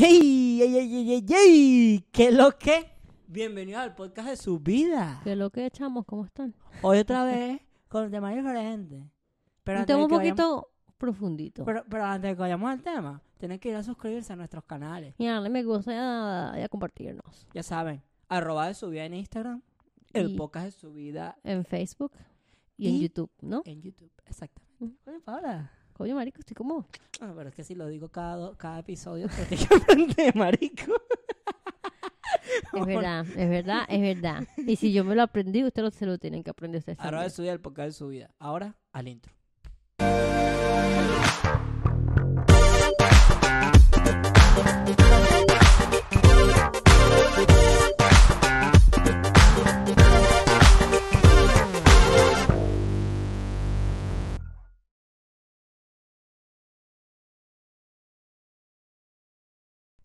[0.00, 0.62] ¡Ey!
[0.62, 2.04] ¡Ey, ey, ey, ey!
[2.12, 2.86] ¿Qué lo que?
[3.26, 5.20] Bienvenidos al podcast de su vida.
[5.24, 6.04] ¿Qué lo que echamos?
[6.06, 6.54] ¿Cómo están?
[6.82, 9.10] Hoy otra vez con un tema diferente.
[9.64, 11.64] Pero un tema un que vayamos, poquito profundito.
[11.64, 14.62] pero, pero antes de que vayamos al tema, tienen que ir a suscribirse a nuestros
[14.66, 15.16] canales.
[15.18, 17.48] y darle me gusta y a, y a compartirnos.
[17.52, 19.62] Ya saben, arroba de su vida en Instagram,
[20.12, 22.12] el Y- podcast de su vida En Facebook
[22.76, 23.62] y, en Y- YouTube, ¿no?
[23.64, 24.12] en YouTube.
[24.26, 24.96] Exactamente.
[25.10, 25.72] Oye, Paola.
[25.98, 26.86] Coño, marico, estoy como...
[27.20, 30.92] Ah, pero es que si lo digo cada, do- cada episodio, prácticamente, marico.
[32.72, 34.46] Es verdad, es verdad, es verdad.
[34.58, 37.24] Y si yo me lo aprendí, ustedes lo- se lo tienen que aprender ustedes Arroba
[37.24, 37.54] de también.
[37.54, 38.30] el podcast de su vida.
[38.38, 39.32] Ahora, al intro.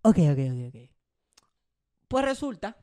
[0.05, 0.89] Ok, ok, ok, ok.
[2.09, 2.77] Pues resulta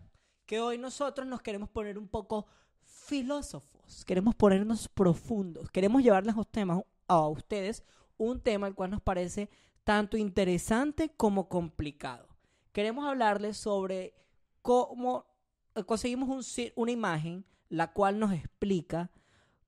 [0.47, 2.47] que hoy nosotros nos queremos poner un poco
[2.83, 7.85] filósofos, queremos ponernos profundos, queremos llevarles a, temas, a ustedes
[8.17, 9.51] un tema el cual nos parece
[9.85, 12.27] tanto interesante como complicado.
[12.73, 14.15] Queremos hablarles sobre
[14.63, 15.27] cómo
[15.75, 19.11] eh, conseguimos una imagen la cual nos explica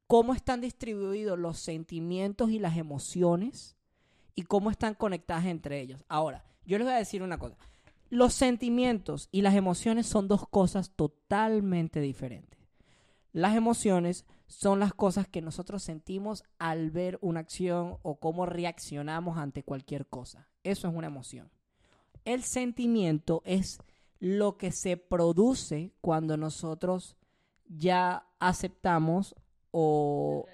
[0.07, 3.77] cómo están distribuidos los sentimientos y las emociones
[4.35, 6.03] y cómo están conectadas entre ellos.
[6.09, 7.57] Ahora, yo les voy a decir una cosa.
[8.11, 12.61] Los sentimientos y las emociones son dos cosas totalmente diferentes.
[13.33, 19.39] Las emociones son las cosas que nosotros sentimos al ver una acción o cómo reaccionamos
[19.39, 20.49] ante cualquier cosa.
[20.63, 21.51] Eso es una emoción.
[22.27, 23.79] El sentimiento es
[24.21, 27.17] lo que se produce cuando nosotros
[27.67, 29.35] ya aceptamos
[29.71, 30.45] o...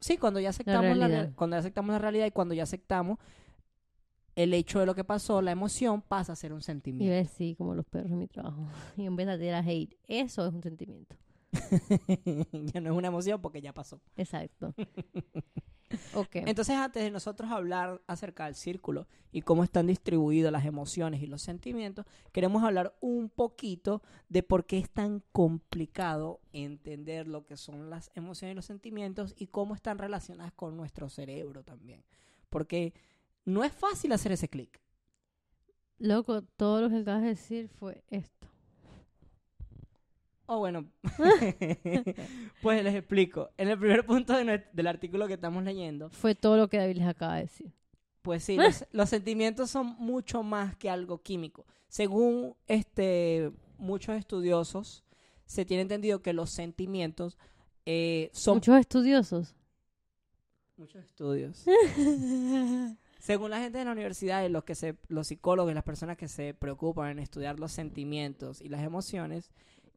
[0.00, 1.22] Sí, cuando ya aceptamos la, realidad.
[1.22, 3.18] real- cuando ya aceptamos la realidad y cuando ya aceptamos
[4.38, 7.10] el hecho de lo que pasó, la emoción pasa a ser un Y sentimiento.
[7.10, 8.68] ves, sí, como los perros en mi trabajo.
[8.96, 11.16] Y en vez de tirar hate, eso es un sentimiento.
[12.72, 14.00] ya no es una emoción porque ya pasó.
[14.16, 14.74] Exacto.
[16.14, 16.36] ok.
[16.36, 21.26] Entonces, antes de nosotros hablar acerca del círculo y cómo están distribuidas las emociones y
[21.26, 27.56] los sentimientos, queremos hablar un poquito de por qué es tan complicado entender lo que
[27.56, 32.04] son las emociones y los sentimientos y cómo están relacionadas con nuestro cerebro también.
[32.50, 32.94] Porque
[33.48, 34.80] no es fácil hacer ese clic.
[35.98, 38.46] Loco, todo lo que acabas de decir fue esto.
[40.46, 40.86] O bueno,
[42.62, 43.50] pues les explico.
[43.56, 46.98] En el primer punto de del artículo que estamos leyendo, Fue todo lo que David
[46.98, 47.72] les acaba de decir.
[48.22, 51.66] Pues sí, los, los sentimientos son mucho más que algo químico.
[51.88, 55.04] Según este, muchos estudiosos,
[55.46, 57.38] se tiene entendido que los sentimientos
[57.86, 59.54] eh, son Muchos estudiosos.
[60.76, 61.64] muchos estudios.
[63.28, 66.16] Según la gente de la universidad y los que se, los psicólogos y las personas
[66.16, 69.50] que se preocupan en estudiar los sentimientos y las emociones,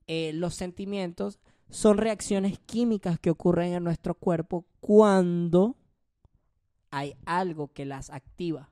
[0.07, 5.77] eh, los sentimientos son reacciones químicas que ocurren en nuestro cuerpo cuando
[6.89, 8.69] hay algo que las activa.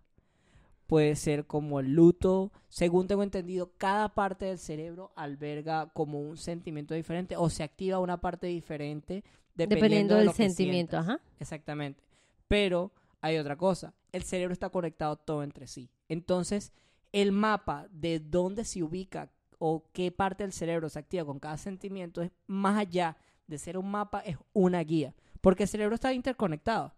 [0.87, 2.51] Puede ser como el luto.
[2.67, 7.99] Según tengo entendido, cada parte del cerebro alberga como un sentimiento diferente o se activa
[7.99, 9.23] una parte diferente
[9.55, 11.21] dependiendo, Dependiendo de del lo sentimiento, ajá.
[11.39, 12.03] Exactamente.
[12.49, 12.91] Pero
[13.21, 13.93] hay otra cosa.
[14.11, 15.89] El cerebro está conectado todo entre sí.
[16.07, 16.71] Entonces,
[17.11, 21.57] el mapa de dónde se ubica o qué parte del cerebro se activa con cada
[21.57, 25.13] sentimiento es más allá de ser un mapa, es una guía.
[25.41, 26.93] Porque el cerebro está interconectado.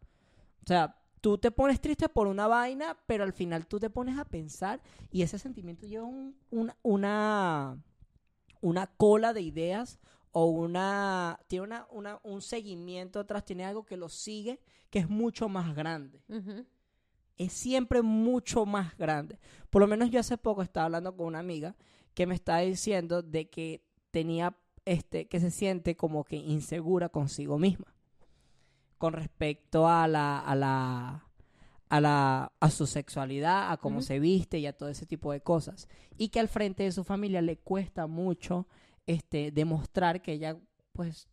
[0.63, 4.17] O sea, tú te pones triste por una vaina, pero al final tú te pones
[4.17, 4.81] a pensar
[5.11, 7.77] y ese sentimiento lleva un- una, una,
[8.61, 9.99] una cola de ideas
[10.31, 14.59] o una tiene una, una- un seguimiento atrás, tiene algo que lo sigue
[14.89, 16.21] que es mucho más grande.
[17.37, 19.39] Es siempre mucho más grande.
[19.69, 21.75] Por lo menos yo hace poco estaba hablando con una amiga
[22.13, 24.55] que me estaba diciendo de que tenía
[24.85, 27.93] este que se siente como que insegura consigo misma
[28.97, 31.25] con respecto a la a la
[31.89, 35.41] a la a su sexualidad, a cómo se viste y a todo ese tipo de
[35.41, 35.87] cosas
[36.17, 38.67] y que al frente de su familia le cuesta mucho
[39.05, 40.57] este demostrar que ella
[40.93, 41.27] pues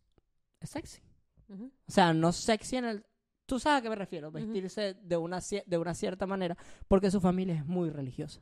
[0.59, 1.01] es sexy.
[1.49, 3.05] O sea, no sexy en el...
[3.45, 6.55] Tú sabes a qué me refiero, vestirse de, una, de una cierta manera,
[6.87, 8.41] porque su familia es muy religiosa.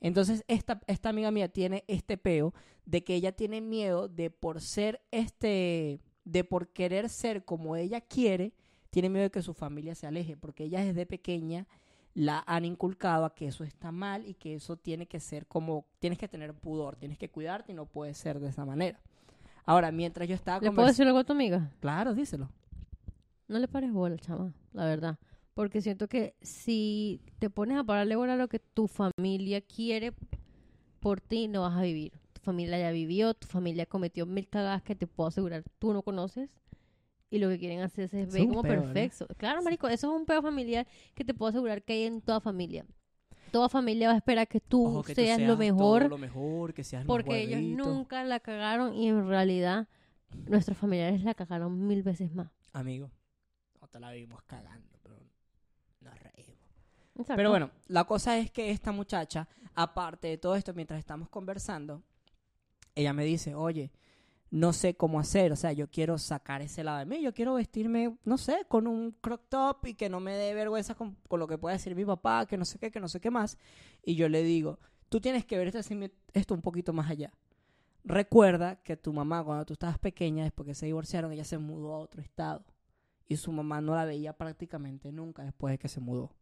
[0.00, 2.54] Entonces, esta, esta amiga mía tiene este peo
[2.86, 8.00] de que ella tiene miedo de por ser este, de por querer ser como ella
[8.00, 8.54] quiere,
[8.90, 11.66] tiene miedo de que su familia se aleje, porque ella desde pequeña
[12.14, 15.86] la han inculcado a que eso está mal y que eso tiene que ser como,
[15.98, 19.00] tienes que tener pudor, tienes que cuidarte y no puede ser de esa manera.
[19.64, 21.70] Ahora, mientras yo estaba ¿Le puedo decir algo a tu amiga?
[21.80, 22.50] Claro, díselo.
[23.46, 25.18] No le pares bola, chama, la verdad.
[25.54, 30.12] Porque siento que si te pones a pararle bola a lo que tu familia quiere
[31.00, 32.12] por ti, no vas a vivir.
[32.32, 36.02] Tu familia ya vivió, tu familia cometió mil cagadas que te puedo asegurar tú no
[36.02, 36.48] conoces.
[37.30, 39.26] Y lo que quieren hacer es ver como perfecto.
[39.36, 42.40] Claro, marico, eso es un pedo familiar que te puedo asegurar que hay en toda
[42.40, 42.84] familia.
[43.52, 46.18] Toda familia va a esperar que tú Ojo, que tú seas, lo todo mejor lo
[46.18, 49.88] mejor, que seas porque ellos nunca la cagaron y en realidad
[50.46, 52.50] nuestros familiares la cagaron mil veces más.
[52.72, 53.10] Amigo,
[53.80, 55.16] no te la vimos cagando, pero
[56.00, 56.58] nos reímos.
[57.16, 57.36] Exacto.
[57.36, 62.02] Pero bueno, la cosa es que esta muchacha, aparte de todo esto, mientras estamos conversando,
[62.94, 63.90] ella me dice, oye,
[64.50, 67.54] no sé cómo hacer, o sea, yo quiero sacar ese lado de mí, yo quiero
[67.54, 71.46] vestirme, no sé, con un crop top y que no me dé vergüenza con, lo
[71.46, 73.58] que pueda decir mi papá, que no sé qué, que no sé qué más.
[74.04, 77.32] Y yo le digo, tú tienes que ver este- esto un poquito más allá.
[78.02, 81.94] Recuerda que tu mamá, cuando tú estabas pequeña, después que se divorciaron, ella se mudó
[81.94, 82.64] a otro estado.
[83.28, 86.34] Y su mamá no la veía prácticamente nunca después de que se mudó.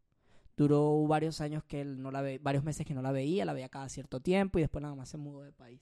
[0.57, 3.53] Duró varios años que él no la ve, varios meses que no la veía, la
[3.53, 5.81] veía cada cierto tiempo y después nada más se mudó de país.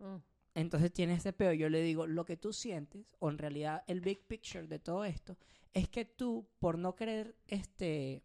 [0.00, 0.33] Mm.
[0.54, 1.52] Entonces tiene ese peo.
[1.52, 5.04] Yo le digo, lo que tú sientes, o en realidad el big picture de todo
[5.04, 5.36] esto,
[5.72, 8.22] es que tú, por no querer este,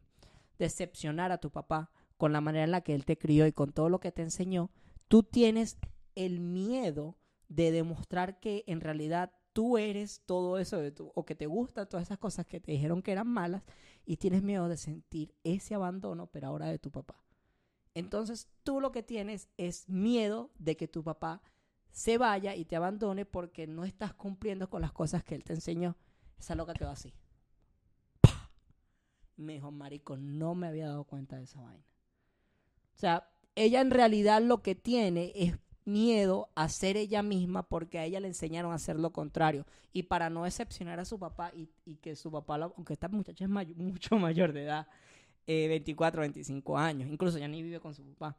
[0.59, 3.71] decepcionar a tu papá con la manera en la que él te crió y con
[3.71, 4.69] todo lo que te enseñó,
[5.07, 5.77] tú tienes
[6.15, 7.17] el miedo
[7.47, 12.07] de demostrar que en realidad tú eres todo eso de o que te gustan todas
[12.07, 13.63] esas cosas que te dijeron que eran malas
[14.05, 17.23] y tienes miedo de sentir ese abandono, pero ahora de tu papá.
[17.95, 21.41] Entonces tú lo que tienes es miedo de que tu papá
[21.91, 25.53] se vaya y te abandone porque no estás cumpliendo con las cosas que él te
[25.53, 25.95] enseñó.
[26.39, 27.13] Esa loca quedó así.
[28.21, 28.49] ¡Pah!
[29.37, 31.83] Me marico, no me había dado cuenta de esa vaina.
[32.95, 37.99] O sea, ella en realidad lo que tiene es miedo a ser ella misma porque
[37.99, 39.65] a ella le enseñaron a hacer lo contrario.
[39.91, 43.49] Y para no decepcionar a su papá y, que su papá, aunque esta muchacha es
[43.77, 44.87] mucho mayor de edad,
[45.47, 48.37] eh, 24, 25 años, incluso ya ni vive con su papá,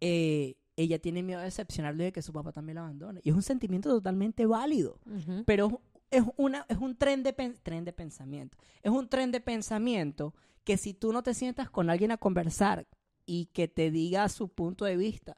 [0.00, 3.20] eh, ella tiene miedo de decepcionarlo y de que su papá también la abandone.
[3.24, 4.98] Y es un sentimiento totalmente válido.
[5.44, 5.80] Pero
[6.10, 8.58] es, una, es un tren de, tren de pensamiento.
[8.82, 10.34] Es un tren de pensamiento
[10.64, 12.86] que si tú no te sientas con alguien a conversar
[13.26, 15.36] y que te diga su punto de vista,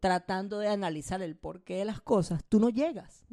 [0.00, 3.26] tratando de analizar el porqué de las cosas, tú no llegas.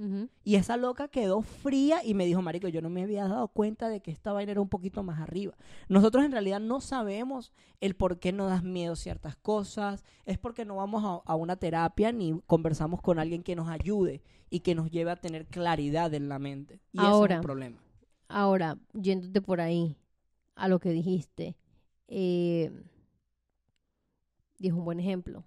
[0.44, 3.88] Y esa loca quedó fría y me dijo, Marico, yo no me había dado cuenta
[3.88, 5.56] de que esta vaina era un poquito más arriba.
[5.88, 10.04] Nosotros en realidad no sabemos el por qué nos das miedo ciertas cosas.
[10.26, 14.22] Es porque no vamos a, a una terapia ni conversamos con alguien que nos ayude
[14.50, 16.82] y que nos lleve a tener claridad en la mente.
[16.92, 17.36] Y ese es Ahora.
[17.38, 17.78] un problema.
[18.28, 19.96] Ahora, yéndote por ahí
[20.56, 21.56] a lo que dijiste,
[22.10, 22.72] eh,
[24.60, 25.46] dijo un buen ejemplo.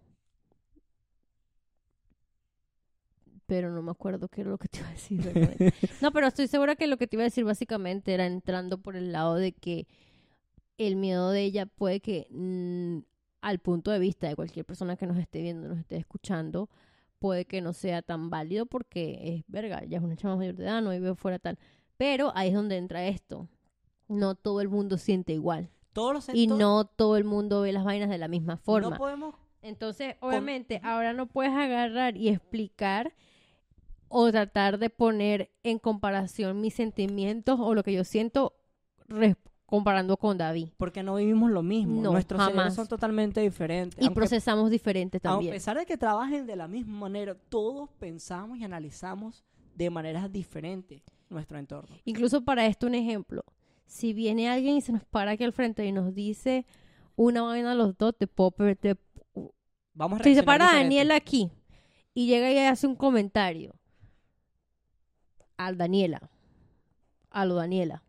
[3.50, 5.20] Pero no me acuerdo qué era lo que te iba a decir.
[5.34, 5.72] realmente.
[6.00, 8.94] no, pero estoy segura que lo que te iba a decir básicamente era entrando por
[8.94, 9.88] el lado de que
[10.78, 12.98] el miedo de ella puede que, mm,
[13.40, 16.70] al punto de vista de cualquier persona que nos esté viendo, nos esté escuchando,
[17.18, 20.62] puede que no sea tan válido porque es verga, ya es una chama mayor de
[20.62, 21.58] edad, no vive fuera tal.
[21.96, 23.48] Pero ahí es donde entra esto.
[24.06, 25.70] No todo el mundo siente igual.
[25.92, 28.90] Todos los Y no todo el mundo ve las vainas de la misma forma.
[28.90, 33.12] No podemos Entonces, obviamente, ahora no puedes agarrar y explicar
[34.12, 38.54] o tratar de poner en comparación mis sentimientos o lo que yo siento
[39.66, 40.70] comparando con David.
[40.76, 42.02] porque no vivimos lo mismo.
[42.02, 44.00] No, Nuestros cerebros son totalmente diferentes.
[44.00, 45.52] Y Aunque- procesamos diferente A también.
[45.52, 49.44] pesar de que trabajen de la misma manera, todos pensamos y analizamos
[49.76, 51.94] de maneras diferentes nuestro entorno.
[52.04, 53.44] Incluso para esto un ejemplo.
[53.86, 56.66] Si viene alguien y se nos para aquí al frente y nos dice
[57.14, 58.96] una vaina a los dos, te puedo te-
[59.94, 60.66] Vamos a Si se para.
[60.72, 61.50] Daniela aquí
[62.14, 63.74] y llega y hace un comentario
[65.66, 66.22] al Daniela,
[67.30, 68.02] a lo Daniela,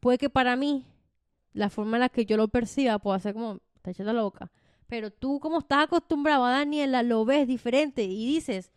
[0.00, 0.86] puede que para mí,
[1.52, 4.50] la forma en la que yo lo perciba, pueda ser como, está la loca.
[4.86, 8.72] Pero tú, como estás acostumbrado a Daniela, lo ves diferente y dices,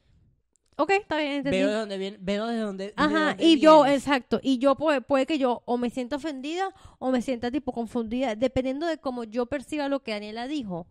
[0.77, 1.57] ok, está bien, entendí.
[1.59, 2.83] Veo de dónde viene, veo de dónde.
[2.85, 6.15] desde Ajá, dónde y yo, exacto, y yo puede, puede que yo o me sienta
[6.15, 10.87] ofendida o me sienta tipo confundida, dependiendo de cómo yo perciba lo que Daniela dijo,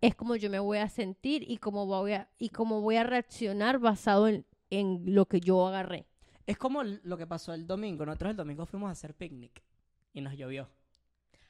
[0.00, 3.04] es como yo me voy a sentir y cómo voy a, y cómo voy a
[3.04, 6.06] reaccionar basado en, en lo que yo agarré.
[6.48, 8.06] Es como lo que pasó el domingo.
[8.06, 9.62] Nosotros el domingo fuimos a hacer picnic
[10.14, 10.68] y nos llovió.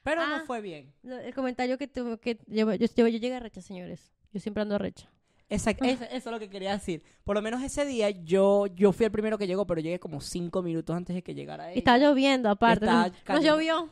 [0.03, 0.39] Pero Ah.
[0.39, 0.93] no fue bien.
[1.03, 4.11] El comentario que, tuve que yo, yo, yo, llegué recha, señores.
[4.33, 5.09] Yo siempre ando recha.
[5.49, 7.01] Exacto, eso, eso es lo que quería decir.
[7.23, 10.19] Por lo menos ese día yo, yo fui el primero que llegó, pero llegué como
[10.21, 11.77] cinco minutos antes de que llegara Y ella.
[11.79, 12.85] estaba lloviendo, aparte.
[12.85, 13.47] Estaba Nos, nos cayendo.
[13.55, 13.89] llovió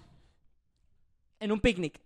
[1.40, 2.02] En un picnic.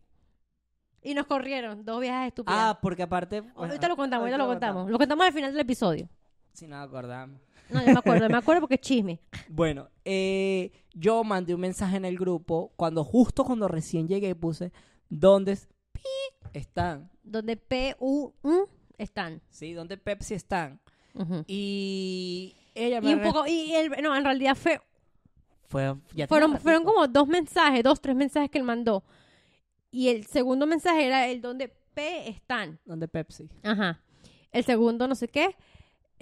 [1.02, 1.84] y nos corrieron.
[1.84, 2.60] Dos viajes estúpidas.
[2.60, 3.44] Ah, porque aparte...
[3.56, 4.92] ahorita lo contamos, ahorita lo contamos.
[4.92, 6.08] Lo contamos al final del episodio.
[6.54, 7.42] Si no acordamos.
[7.72, 9.20] No, yo me acuerdo, me acuerdo porque es chisme.
[9.50, 14.72] Bueno, eh, yo mandé un mensaje en el grupo cuando justo cuando recién llegué puse
[15.10, 16.02] ¿dónde es- pi
[16.54, 17.10] están?
[17.24, 19.42] Donde P, U, U están.
[19.50, 19.74] ¿Sí?
[19.74, 20.80] ¿Dónde Pepsi están?
[21.48, 24.82] Y ella me Y un poco, y el, no, en realidad fue,
[25.68, 29.04] fue, ya fueron, fueron como dos mensajes, dos, tres mensajes que él mandó.
[29.92, 32.80] Y el segundo mensaje era el donde P están.
[32.86, 33.50] ¿Dónde Pepsi?
[33.64, 34.02] Ajá.
[34.52, 35.56] El segundo, no sé qué.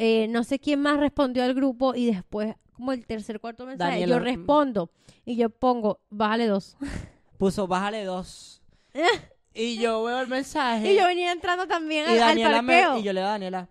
[0.02, 3.92] Eh, no sé quién más respondió al grupo y después, como el tercer, cuarto mensaje,
[3.92, 4.24] Daniela, yo mm.
[4.24, 4.92] respondo
[5.26, 6.78] y yo pongo, bájale dos.
[7.38, 8.62] Puso bájale dos.
[9.54, 10.94] y yo veo el mensaje.
[10.94, 13.00] Y yo venía entrando también y al, al Daniela me- parqueo.
[13.00, 13.70] y yo le doy a Daniela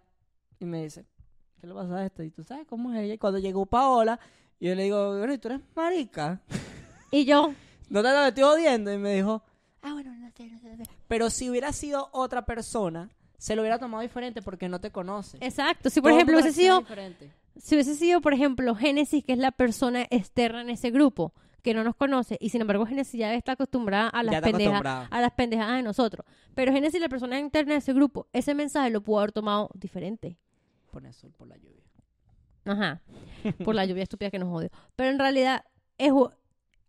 [0.61, 1.07] y me dice,
[1.59, 2.23] ¿qué le pasa a esto?
[2.23, 3.15] Y tú sabes cómo es ella.
[3.15, 4.21] Y cuando llegó Paola,
[4.61, 6.43] yo le digo, bueno, ¿y tú eres marica?
[7.11, 7.55] Y yo,
[7.89, 8.93] No te lo estoy odiando.
[8.93, 9.43] Y me dijo,
[9.81, 10.91] ah, bueno, no sé, no sé, no sé.
[11.09, 13.09] Pero si hubiera sido otra persona,
[13.39, 15.39] se lo hubiera tomado diferente porque no te conoce.
[15.41, 15.91] exacto.
[15.91, 17.33] Si por Todo ejemplo hubiese sido, diferente.
[17.57, 21.75] si hubiese sido, por ejemplo, Génesis, que es la persona externa en ese grupo, que
[21.75, 25.07] no nos conoce, y sin embargo Génesis ya está acostumbrada a las acostumbrada.
[25.11, 26.27] a las pendejadas de nosotros.
[26.55, 30.37] Pero Génesis, la persona interna de ese grupo, ese mensaje lo pudo haber tomado diferente.
[30.91, 31.85] Pone sol por la lluvia.
[32.65, 33.01] Ajá.
[33.65, 34.71] Por la lluvia estúpida que nos odio.
[34.97, 35.65] Pero en realidad,
[35.97, 36.13] es,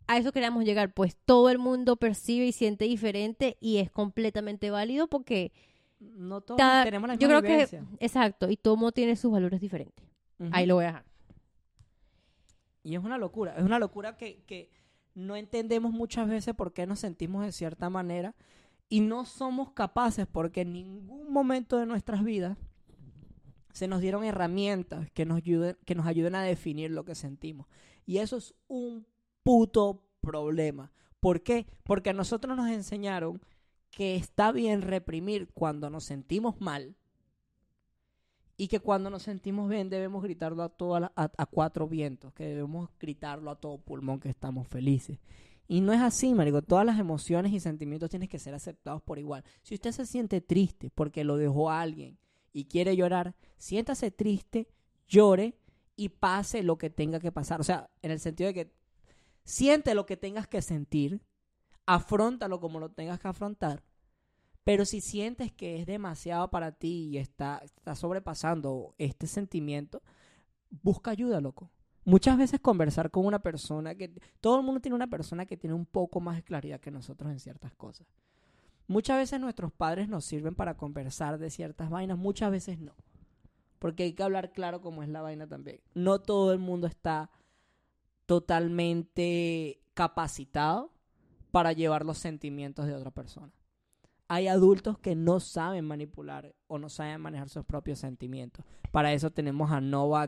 [0.07, 0.93] a eso queríamos llegar.
[0.93, 5.51] Pues todo el mundo percibe y siente diferente y es completamente válido porque
[5.99, 7.85] No todos tenemos la yo misma creo vivencia.
[7.97, 10.05] que, exacto, y todo mundo tiene sus valores diferentes.
[10.51, 11.05] Ahí lo voy a dejar.
[12.83, 14.71] Y es una locura, es una locura que, que
[15.13, 18.35] no entendemos muchas veces por qué nos sentimos de cierta manera
[18.87, 22.57] y no somos capaces porque en ningún momento de nuestras vidas
[23.73, 27.67] se nos dieron herramientas que nos ayuden, que nos ayuden a definir lo que sentimos.
[28.05, 29.05] Y eso es un
[29.43, 30.91] puto problema.
[31.19, 31.67] ¿Por qué?
[31.83, 33.41] Porque a nosotros nos enseñaron
[33.91, 36.95] que está bien reprimir cuando nos sentimos mal
[38.57, 40.71] y que cuando nos sentimos bien debemos gritarlo a,
[41.15, 45.17] a, cuatro vientos, que debemos gritarlo a todo pulmón que estamos felices.
[45.65, 46.61] Y no es así, marico.
[46.61, 49.45] Todas las emociones y sentimientos tienen que ser aceptados por igual.
[49.61, 52.17] Si usted se siente triste porque lo dejó alguien
[52.51, 54.67] y quiere llorar, siéntase triste,
[55.07, 55.55] llore
[55.95, 57.61] y pase lo que tenga que pasar.
[57.61, 58.73] O sea, en el sentido de que
[59.45, 61.21] siente lo que tengas que sentir,
[61.89, 63.81] afrontalo como lo tengas que afrontar.
[64.63, 70.03] Pero si sientes que es demasiado para ti y está, está sobrepasando este sentimiento,
[70.83, 71.71] busca ayuda, loco.
[72.05, 74.13] Muchas veces conversar con una persona que...
[74.39, 77.31] Todo el mundo tiene una persona que tiene un poco más de claridad que nosotros
[77.31, 78.05] en ciertas cosas.
[78.85, 82.93] Muchas veces nuestros padres nos sirven para conversar de ciertas vainas, muchas veces no.
[83.79, 85.81] Porque hay que hablar claro cómo es la vaina también.
[85.95, 87.31] No todo el mundo está
[88.27, 90.91] totalmente capacitado
[91.51, 93.51] para llevar los sentimientos de otra persona.
[94.27, 98.63] Hay adultos que no saben manipular o no saben manejar sus propios sentimientos.
[98.91, 100.27] Para eso tenemos a Nova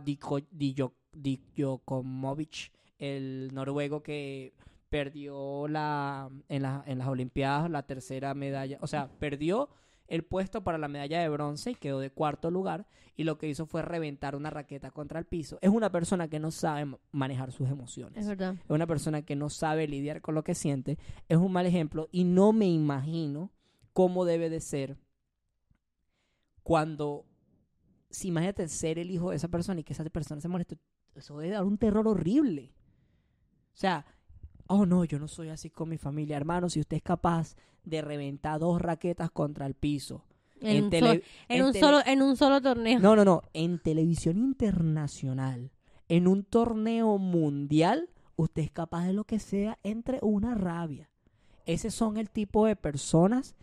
[1.51, 4.53] Djokovic, el noruego que
[4.89, 8.77] perdió la, en, la- en las Olimpiadas la tercera medalla.
[8.81, 9.69] O sea, perdió
[10.11, 12.85] el puesto para la medalla de bronce y quedó de cuarto lugar.
[13.15, 15.57] Y lo que hizo fue reventar una raqueta contra el piso.
[15.61, 18.55] Es una persona que no sabe ma- manejar sus emociones Es verdad.
[18.55, 20.97] es una persona que no sabe lidiar con lo que siente,
[21.29, 23.51] es un mal ejemplo y no me imagino
[23.93, 24.97] cómo debe de ser
[26.63, 27.25] cuando,
[28.09, 30.77] si imagínate ser el hijo de esa persona y que esa persona se moleste,
[31.15, 32.73] eso debe dar un terror horrible.
[33.73, 34.05] O sea,
[34.71, 38.01] oh no, yo no soy así con mi familia, hermano, si usted es capaz de
[38.01, 40.23] reventar dos raquetas contra el piso.
[40.61, 41.09] En, en un,
[41.49, 42.99] en en solo, en un solo torneo.
[42.99, 43.41] no, no, no.
[43.53, 45.71] En televisión internacional,
[46.07, 51.09] en un torneo mundial, usted es capaz de lo que sea entre una rabia.
[51.65, 53.55] Ese son el tipo de personas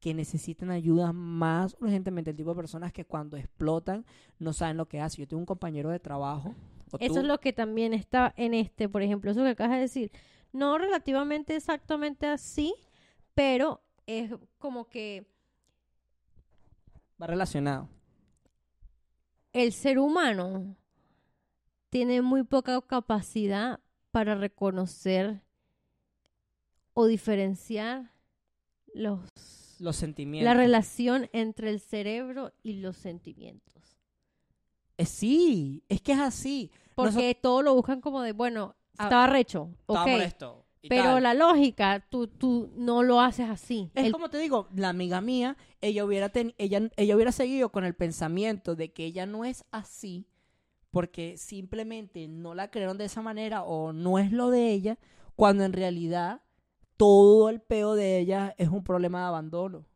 [0.00, 2.30] que necesitan ayuda más urgentemente.
[2.30, 4.04] El tipo de personas que cuando explotan
[4.38, 5.24] no saben lo que hacen.
[5.24, 6.54] Yo tengo un compañero de trabajo.
[7.00, 9.80] Eso tú- es lo que también está en este, por ejemplo, eso que acabas de
[9.80, 10.12] decir.
[10.54, 12.72] No relativamente exactamente así,
[13.34, 15.26] pero es como que
[17.20, 17.88] va relacionado.
[19.52, 20.76] el ser humano
[21.90, 23.80] tiene muy poca capacidad
[24.12, 25.42] para reconocer
[26.92, 28.12] o diferenciar
[28.94, 29.20] los,
[29.80, 30.44] Los sentimientos.
[30.44, 33.98] la relación entre el cerebro y los sentimientos.
[34.98, 36.70] Eh, sí, es que es así.
[36.94, 40.10] Porque todo lo buscan como de, bueno, estaba recho, Estaba ok.
[40.10, 41.22] molesto Pero tal.
[41.22, 43.90] la lógica, tú, tú no lo haces así.
[43.94, 47.70] Es El- como te digo, la amiga mía, ella hubiera, ten- ella, ella hubiera seguido
[47.70, 50.26] con el pensamiento de que ella no es así
[50.90, 54.98] porque simplemente no la crearon de esa manera o no es lo de ella,
[55.34, 56.42] cuando en realidad
[56.96, 59.86] todo el peo de ella es un problema de abandono.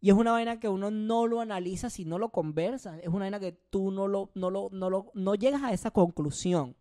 [0.00, 3.00] Y es una vaina que uno no lo analiza si no lo conversas.
[3.02, 5.90] Es una vaina que tú no lo, no lo, no lo, no llegas a esa
[5.90, 6.76] conclusión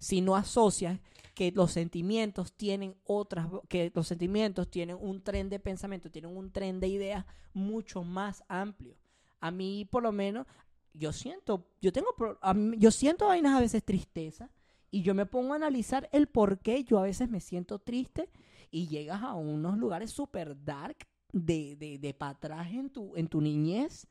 [0.00, 0.98] si no asocias
[1.34, 6.50] que los sentimientos tienen otras, que los sentimientos tienen un tren de pensamiento, tienen un
[6.50, 8.96] tren de ideas mucho más amplio.
[9.40, 10.46] A mí, por lo menos,
[10.92, 12.08] yo siento, yo tengo,
[12.54, 14.50] mí- yo siento vainas a veces tristeza
[14.90, 18.28] y yo me pongo a analizar el por qué yo a veces me siento triste
[18.70, 23.28] y llegas a unos lugares super dark de, de, de para atrás en tu, en
[23.28, 24.08] tu niñez,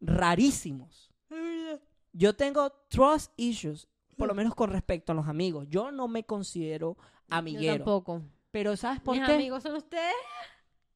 [0.00, 1.10] rarísimos.
[2.12, 5.66] Yo tengo trust issues, por lo menos con respecto a los amigos.
[5.68, 7.04] Yo no me considero Yo
[7.36, 7.76] amiguero.
[7.78, 8.22] tampoco.
[8.50, 9.32] Pero ¿sabes por Mis qué?
[9.34, 10.14] amigos son ustedes,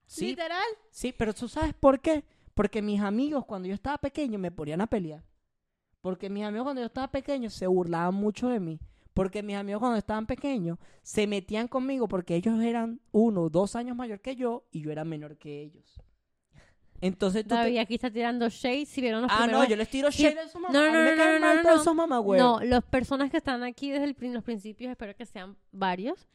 [0.07, 0.63] Sí, literal.
[0.91, 2.25] sí, pero ¿tú sabes por qué?
[2.55, 5.25] Porque mis amigos cuando yo estaba pequeño me ponían a pelear.
[6.01, 8.79] Porque mis amigos cuando yo estaba pequeño se burlaban mucho de mí.
[9.15, 13.75] Porque mis amigos cuando estaban pequeños se metían conmigo porque ellos eran uno o dos
[13.75, 16.01] años mayor que yo y yo era menor que ellos.
[17.01, 18.87] Entonces tú te- aquí está tirando shade.
[18.87, 20.23] Si vieron los Ah, no, yo les tiro Sí.
[20.25, 20.73] shade a su mamá.
[20.73, 22.43] No, no, me no, caen no, mal no, todos esos mamagüeos.
[22.43, 26.27] No, las personas que están aquí desde el los principios, espero que sean varios.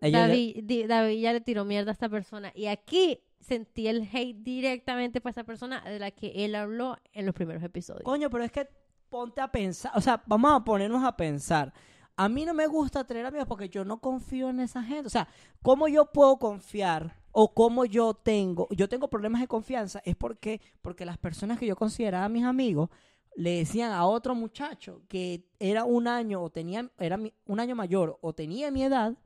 [0.00, 2.52] David, di- David ya le tiró mierda a esta persona.
[2.54, 7.26] Y aquí sentí el hate directamente para esa persona de la que él habló en
[7.26, 8.04] los primeros episodios.
[8.04, 8.68] Coño, pero es que
[9.08, 11.72] ponte a pensar, o sea, vamos a ponernos a pensar.
[12.16, 15.06] A mí no me gusta tener amigos porque yo no confío en esa gente.
[15.06, 15.28] O sea,
[15.62, 20.00] ¿cómo yo puedo confiar o cómo yo tengo, yo tengo problemas de confianza?
[20.04, 22.90] Es porque, porque las personas que yo consideraba mis amigos
[23.34, 28.18] le decían a otro muchacho que era un año o tenía, era un año mayor
[28.20, 29.18] o tenía mi edad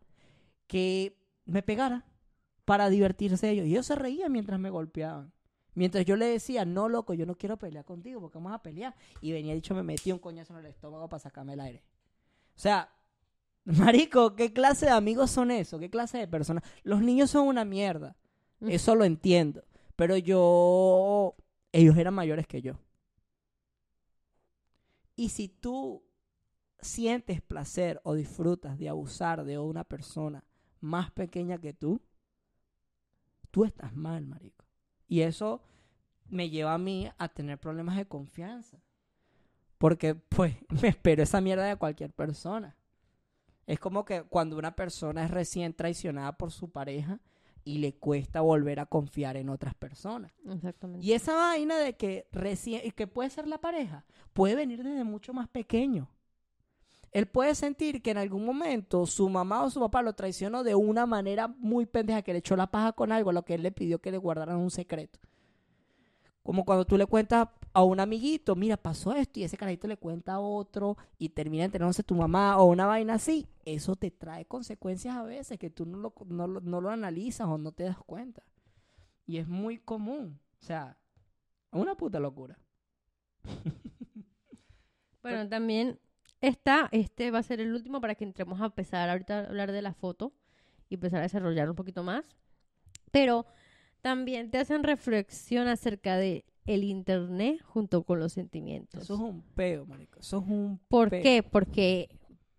[0.67, 2.07] que me pegara
[2.65, 3.67] para divertirse ellos.
[3.67, 5.31] Y ellos se reían mientras me golpeaban.
[5.75, 8.97] Mientras yo le decía, no, loco, yo no quiero pelear contigo porque vamos a pelear.
[9.21, 11.85] Y venía dicho, me metí un coñazo en el estómago para sacarme el aire.
[12.57, 12.91] O sea,
[13.77, 15.79] marico, ¿qué clase de amigos son esos?
[15.81, 16.65] ¿Qué clase de personas?
[16.83, 18.17] Los niños son una mierda.
[18.61, 18.71] Mm.
[18.71, 19.65] Eso lo entiendo.
[19.97, 21.35] Pero yo,
[21.73, 22.79] ellos eran mayores que yo.
[25.17, 26.05] Y si tú
[26.81, 30.45] sientes placer o disfrutas de abusar de una persona
[30.81, 32.01] más pequeña que tú,
[33.51, 34.65] tú estás mal, marico.
[35.09, 35.61] Y eso
[36.29, 38.81] me lleva a mí a tener problemas de confianza.
[39.79, 42.78] Porque, pues, me espero esa mierda de cualquier persona.
[43.69, 47.21] Es como que cuando una persona es recién traicionada por su pareja
[47.65, 50.33] y le cuesta volver a confiar en otras personas.
[50.49, 51.07] Exactamente.
[51.07, 55.05] Y esa vaina de que recién, y que puede ser la pareja, puede venir desde
[55.05, 56.09] mucho más pequeño.
[57.13, 60.75] Él puede sentir que en algún momento su mamá o su papá lo traicionó de
[60.75, 63.63] una manera muy pendeja, que le echó la paja con algo, a lo que él
[63.63, 65.19] le pidió que le guardaran un secreto.
[66.43, 69.97] Como cuando tú le cuentas a un amiguito, mira, pasó esto, y ese carajito le
[69.97, 73.47] cuenta a otro, y termina enterándose tu mamá, o una vaina así.
[73.65, 77.59] Eso te trae consecuencias a veces que tú no lo, no no lo analizas o
[77.59, 78.43] no te das cuenta.
[79.27, 80.41] Y es muy común.
[80.61, 80.99] O sea,
[81.71, 82.59] una puta locura.
[85.21, 85.99] Bueno, también
[86.41, 89.73] está, este va a ser el último para que entremos a empezar ahorita a hablar
[89.73, 90.33] de la foto
[90.89, 92.25] y empezar a desarrollar un poquito más.
[93.11, 93.47] Pero
[94.01, 99.03] también te hacen reflexión acerca de el internet junto con los sentimientos.
[99.03, 100.21] Eso es un peo, marico.
[100.21, 101.23] Eso es un ¿Por peo.
[101.23, 101.43] qué?
[101.43, 102.11] Porque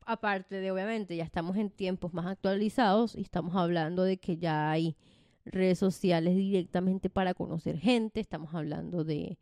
[0.04, 4.72] aparte de obviamente ya estamos en tiempos más actualizados y estamos hablando de que ya
[4.72, 4.98] hay
[5.46, 9.38] redes sociales directamente para conocer gente, estamos hablando de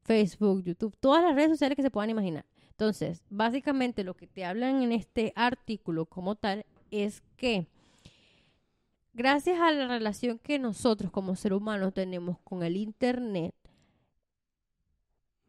[0.00, 2.46] Facebook, YouTube, todas las redes sociales que se puedan imaginar.
[2.70, 7.66] Entonces, básicamente lo que te hablan en este artículo como tal es que
[9.12, 13.54] gracias a la relación que nosotros como seres humanos tenemos con el Internet,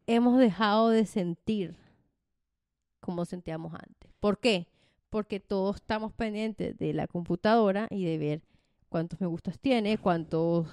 [0.08, 1.76] hemos dejado de sentir
[2.98, 4.10] como sentíamos antes.
[4.18, 4.66] ¿Por qué?
[5.10, 8.42] Porque todos estamos pendientes de la computadora y de ver
[8.88, 10.66] cuántos me gustas tiene, cuántas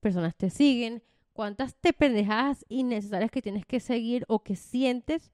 [0.00, 5.32] personas te siguen, cuántas te pendejadas innecesarias que tienes que seguir o que sientes,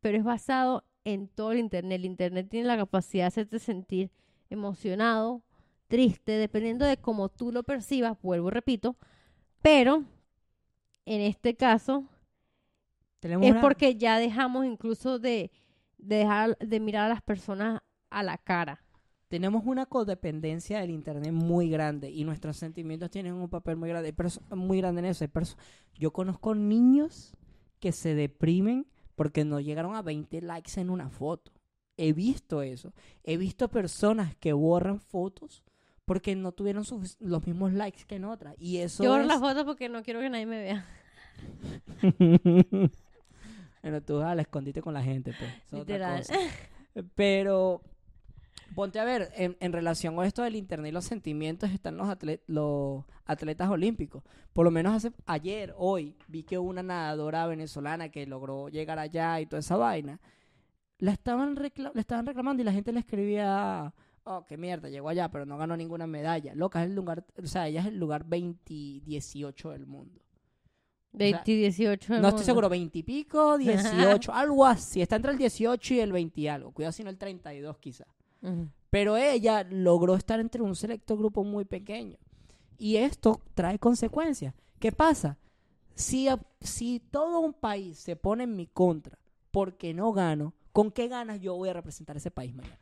[0.00, 1.98] pero es basado en todo el internet.
[2.00, 4.10] El internet tiene la capacidad de hacerte sentir
[4.50, 5.42] emocionado,
[5.88, 8.96] triste, dependiendo de cómo tú lo percibas, vuelvo y repito,
[9.62, 10.04] pero
[11.06, 12.04] en este caso
[13.24, 15.50] Tenemos es una- porque ya dejamos incluso de,
[15.96, 18.82] de dejar de mirar a las personas a la cara.
[19.28, 24.14] tenemos una codependencia del internet muy grande y nuestros sentimientos tienen un papel muy grande,
[24.54, 25.24] muy grande en eso.
[25.94, 27.34] Yo conozco niños
[27.80, 31.50] que se deprimen porque no llegaron a 20 likes en una foto.
[31.96, 32.92] He visto eso.
[33.22, 35.62] He visto personas que borran fotos
[36.04, 38.54] porque no tuvieron sufic- los mismos likes que en otras.
[38.58, 39.28] Y eso Yo borro es...
[39.28, 40.86] las fotos porque no quiero que nadie me vea.
[43.84, 45.50] bueno, tú al escondite con la gente, pues.
[45.66, 46.18] eso es otra Literal.
[46.18, 46.34] cosa.
[47.14, 47.82] Pero
[48.74, 52.08] ponte a ver, en, en relación a esto del internet y los sentimientos están los,
[52.08, 54.22] atle- los atletas olímpicos.
[54.52, 59.40] Por lo menos hace, ayer, hoy, vi que una nadadora venezolana que logró llegar allá
[59.40, 60.20] y toda esa vaina,
[60.98, 63.92] la estaban, recla- la estaban reclamando y la gente le escribía,
[64.24, 66.54] oh, qué mierda, llegó allá, pero no ganó ninguna medalla.
[66.54, 68.72] Loca, es el lugar, o sea, ella es el lugar 20,
[69.04, 70.20] 18 del mundo.
[71.14, 75.00] 20 y 18 del No estoy seguro, 20 y pico, 18, algo así.
[75.00, 76.72] Está entre el 18 y el 20 y algo.
[76.72, 78.06] Cuidado si no el 32 quizá.
[78.42, 78.68] Ujú.
[78.90, 82.18] Pero ella logró estar entre un selecto grupo muy pequeño.
[82.78, 84.54] Y esto trae consecuencias.
[84.78, 85.38] ¿Qué pasa?
[85.94, 86.28] Si,
[86.60, 89.18] si todo un país se pone en mi contra
[89.50, 92.78] porque no gano, ¿con qué ganas yo voy a representar ese país mañana?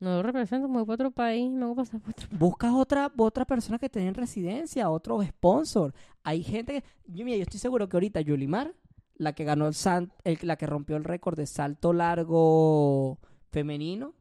[0.00, 3.12] No represento, me voy para otro país, me voy a pasar por otro Buscas otra,
[3.16, 5.92] otra persona que te den residencia, otro sponsor.
[6.22, 6.84] Hay gente que...
[7.06, 8.74] Yo, yo estoy seguro que ahorita Yulimar,
[9.16, 13.18] la que ganó el, san- el- la que rompió el récord de salto largo
[13.50, 14.14] femenino,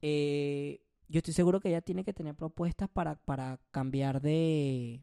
[0.00, 5.00] eh, yo estoy seguro que ella tiene que tener propuestas para, para cambiar de...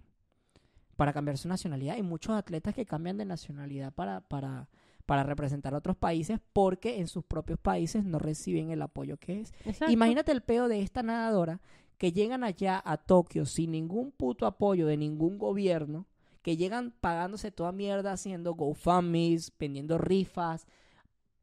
[0.96, 1.96] para cambiar su nacionalidad.
[1.96, 4.70] Hay muchos atletas que cambian de nacionalidad para, para,
[5.02, 9.42] para representar a otros países porque en sus propios países no reciben el apoyo que
[9.42, 9.54] es.
[9.66, 9.92] Exacto.
[9.92, 11.62] Imagínate el peo de esta nadadora
[11.98, 16.08] que llegan allá a Tokio sin ningún puto apoyo de ningún gobierno,
[16.42, 20.66] que llegan pagándose toda mierda haciendo GoFundMes, vendiendo rifas,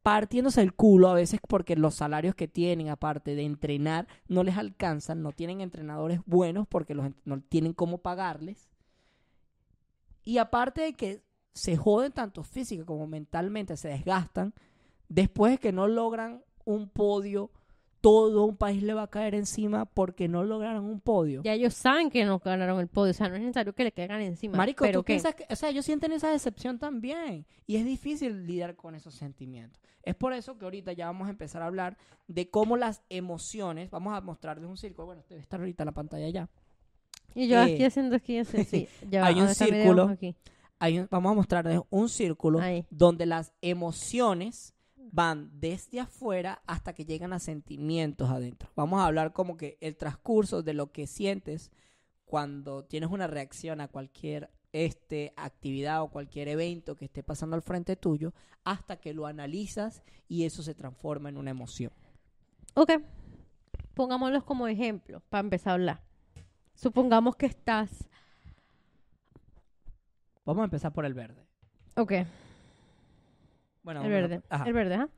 [0.02, 4.56] partiéndose el culo a veces porque los salarios que tienen, aparte de entrenar, no les
[4.56, 8.68] alcanzan, no tienen entrenadores buenos porque los, no tienen cómo pagarles.
[10.24, 11.22] Y aparte de que
[11.54, 14.54] se joden tanto física como mentalmente, se desgastan,
[15.08, 17.50] después de que no logran un podio,
[18.00, 21.42] todo un país le va a caer encima porque no lograron un podio.
[21.42, 23.92] Ya ellos saben que no ganaron el podio, o sea, no es necesario que le
[23.92, 24.56] caigan encima.
[24.56, 27.44] Marico, pero tú piensas que, o sea, ellos sienten esa decepción también.
[27.66, 29.80] Y es difícil lidiar con esos sentimientos.
[30.02, 33.90] Es por eso que ahorita ya vamos a empezar a hablar de cómo las emociones,
[33.90, 36.48] vamos a mostrarles un círculo, bueno, debe estar ahorita en la pantalla ya.
[37.34, 38.88] Y yo eh, aquí haciendo aquí, así, sí.
[39.10, 40.04] Ya, hay un círculo.
[40.04, 40.34] Aquí.
[40.78, 42.86] Hay vamos a mostrarles un círculo Ahí.
[42.90, 48.70] donde las emociones van desde afuera hasta que llegan a sentimientos adentro.
[48.76, 51.70] Vamos a hablar como que el transcurso de lo que sientes
[52.24, 57.62] cuando tienes una reacción a cualquier este actividad o cualquier evento que esté pasando al
[57.62, 61.92] frente tuyo hasta que lo analizas y eso se transforma en una emoción.
[62.74, 62.92] Ok.
[63.94, 66.02] Pongámoslos como ejemplo para empezar a hablar.
[66.74, 68.07] Supongamos que estás.
[70.48, 71.44] Vamos a empezar por el verde.
[71.96, 72.12] Ok,
[73.82, 74.40] Bueno, el verde.
[74.48, 74.64] ajá.
[74.64, 75.08] El verde, ¿ah?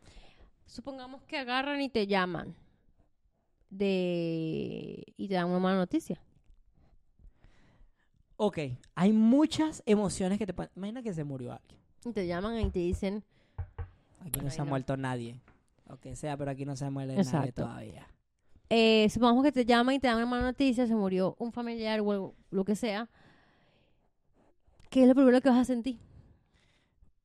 [0.67, 2.53] Supongamos que agarran y te llaman.
[3.71, 5.05] De.
[5.17, 6.21] Y te dan una mala noticia.
[8.37, 8.59] Ok,
[8.97, 10.73] hay muchas emociones que te pueden...
[10.75, 11.79] Imagina que se murió alguien.
[12.05, 13.23] Y te llaman y te dicen.
[14.27, 14.71] Aquí no se ha no.
[14.71, 15.41] muerto nadie.
[15.89, 18.09] O que sea, pero aquí no se muere nadie todavía.
[18.69, 22.01] eh, supongamos que te llaman y te dan una mala noticia, se murió un familiar
[22.01, 23.09] o algo- lo que sea.
[24.91, 25.99] ¿Qué es lo primero que vas a sentir?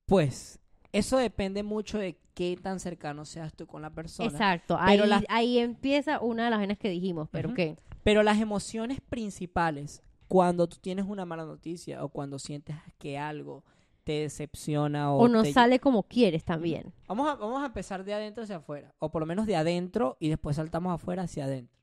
[0.05, 0.59] Pues,
[0.91, 4.29] eso depende mucho de qué tan cercano seas tú con la persona.
[4.29, 4.77] Exacto.
[4.79, 7.27] Ahí, Pero las- ahí empieza una de las vainas que dijimos.
[7.31, 7.77] ¿Pero qué?
[8.03, 13.63] Pero las emociones principales, cuando tú tienes una mala noticia o cuando sientes que algo
[14.03, 16.93] te decepciona o, O no te- sale como quieres también.
[17.07, 18.93] Vamos a, vamos a empezar de adentro hacia afuera.
[18.99, 21.75] O por lo menos de adentro y después saltamos afuera hacia adentro.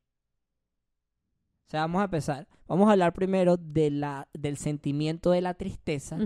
[1.72, 2.46] O sea, vamos a empezar.
[2.68, 6.18] Vamos a hablar primero de la, del sentimiento de la tristeza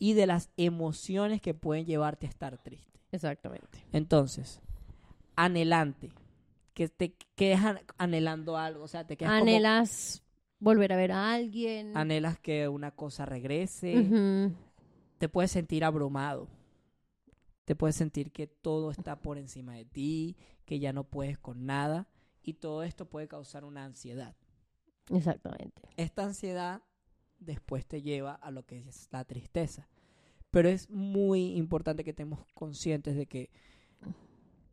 [0.00, 2.98] y de las emociones que pueden llevarte a estar triste.
[3.12, 3.84] Exactamente.
[3.92, 4.60] Entonces,
[5.36, 6.10] anhelante.
[6.74, 8.82] Que te quedas an- anhelando algo.
[8.82, 10.24] O sea, te quedas como- Anhelas
[10.58, 11.96] volver a ver a alguien.
[11.96, 14.50] anhelas que una cosa regrese.
[15.18, 16.48] Te puedes sentir abrumado.
[17.64, 21.64] Te puedes sentir que todo está por encima de ti, que ya no puedes con
[21.64, 22.08] nada.
[22.42, 24.34] Y todo esto puede causar una ansiedad.
[25.08, 25.82] Exactamente.
[25.96, 26.82] Esta ansiedad
[27.38, 29.88] después te lleva a lo que es la tristeza.
[30.50, 33.50] Pero es muy importante que estemos conscientes de que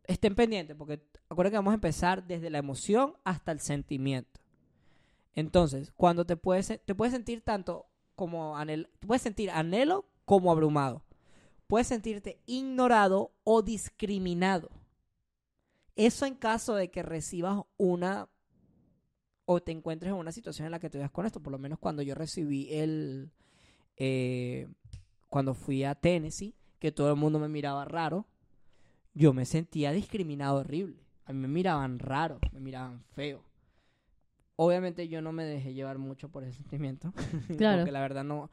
[0.04, 4.40] estén pendientes, porque acuérdense que vamos a empezar desde la emoción hasta el sentimiento.
[5.34, 7.86] Entonces, cuando te puedes, te puedes sentir tanto
[8.16, 11.04] como anhelo, puedes sentir anhelo como abrumado.
[11.68, 14.70] Puedes sentirte ignorado o discriminado.
[15.96, 18.28] Eso en caso de que recibas una
[19.50, 21.40] o te encuentres en una situación en la que te veas con esto.
[21.42, 23.30] Por lo menos cuando yo recibí el...
[23.96, 24.68] eh,
[25.30, 28.26] cuando fui a Tennessee, que todo el mundo me miraba raro,
[29.14, 31.02] yo me sentía discriminado horrible.
[31.24, 33.42] A mí me miraban raro, me miraban feo.
[34.56, 37.12] Obviamente yo no me dejé llevar mucho por ese sentimiento.
[37.56, 37.78] Claro.
[37.78, 38.50] Porque la verdad no...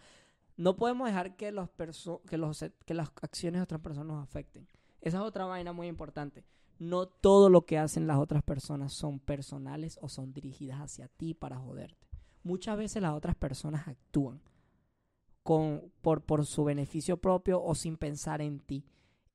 [0.58, 4.24] No podemos dejar que, los perso- que, los, que las acciones de otras personas nos
[4.24, 4.66] afecten.
[5.02, 6.46] Esa es otra vaina muy importante.
[6.78, 11.34] No todo lo que hacen las otras personas son personales o son dirigidas hacia ti
[11.34, 12.08] para joderte.
[12.44, 14.42] Muchas veces las otras personas actúan
[15.44, 18.86] con, por, por su beneficio propio o sin pensar en ti.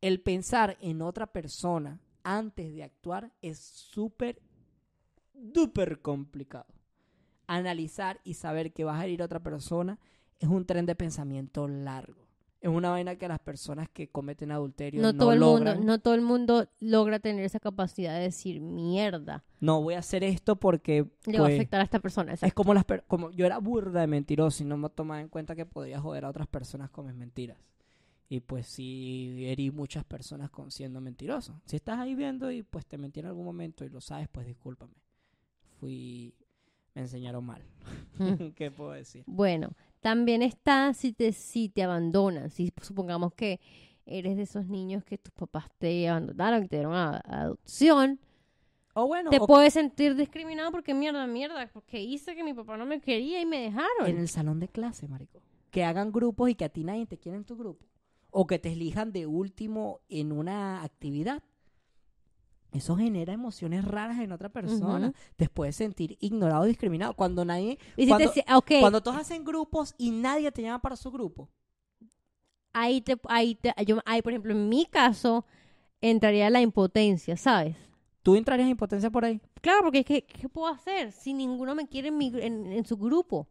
[0.00, 4.40] el pensar en otra persona antes de actuar es súper,
[5.34, 6.72] duper complicado.
[7.46, 9.98] Analizar y saber que vas a herir a otra persona
[10.38, 12.29] es un tren de pensamiento largo.
[12.60, 15.78] Es una vaina que las personas que cometen adulterio no, No, todo el logran.
[15.78, 19.44] mundo, no todo el mundo logra tener esa capacidad de decir mierda.
[19.60, 22.32] No, voy a hacer esto porque Le va a pues, afectar a esta persona.
[22.32, 22.54] es exacto.
[22.56, 25.56] como las per- como yo era burda de mentiroso y no me tomaba en cuenta
[25.56, 27.56] que podía joder a otras personas con mis mentiras.
[28.28, 31.60] Y pues sí herí muchas personas con siendo mentiroso.
[31.64, 34.46] Si estás ahí viendo y pues te mentí en algún momento y lo sabes, pues
[34.46, 34.92] discúlpame.
[35.78, 36.34] Fui
[36.94, 37.62] me enseñaron mal.
[38.18, 38.50] Mm.
[38.54, 39.22] ¿Qué puedo decir?
[39.26, 39.70] Bueno,
[40.00, 42.50] también está si te, si te abandonan.
[42.50, 43.60] Si supongamos que
[44.06, 48.18] eres de esos niños que tus papás te abandonaron, que te dieron a, a adopción,
[48.94, 52.76] O bueno, te o puedes sentir discriminado porque mierda, mierda, porque hice que mi papá
[52.76, 54.06] no me quería y me dejaron.
[54.06, 55.40] en el salón de clase, marico.
[55.70, 57.86] Que hagan grupos y que a ti nadie te quiera en tu grupo.
[58.30, 61.42] O que te elijan de último en una actividad.
[62.72, 65.08] Eso genera emociones raras en otra persona.
[65.08, 65.16] Ujú.
[65.36, 67.14] Te puedes sentir ignorado o discriminado.
[67.14, 67.78] Cuando nadie.
[67.96, 68.44] Si cuando, te,
[69.02, 71.48] todos hacen grupos y nadie te llama para su grupo.
[72.72, 75.44] ahí te, ahí te, yo, ahí por ejemplo, en mi caso,
[76.00, 77.76] entraría la impotencia, ¿sabes?
[78.22, 79.40] ¿Tú entrarías en impotencia por ahí?
[79.60, 82.72] Claro, porque es que, ¿qué puedo hacer si ninguno me quiere en, mi gru- en,
[82.72, 83.48] en su grupo?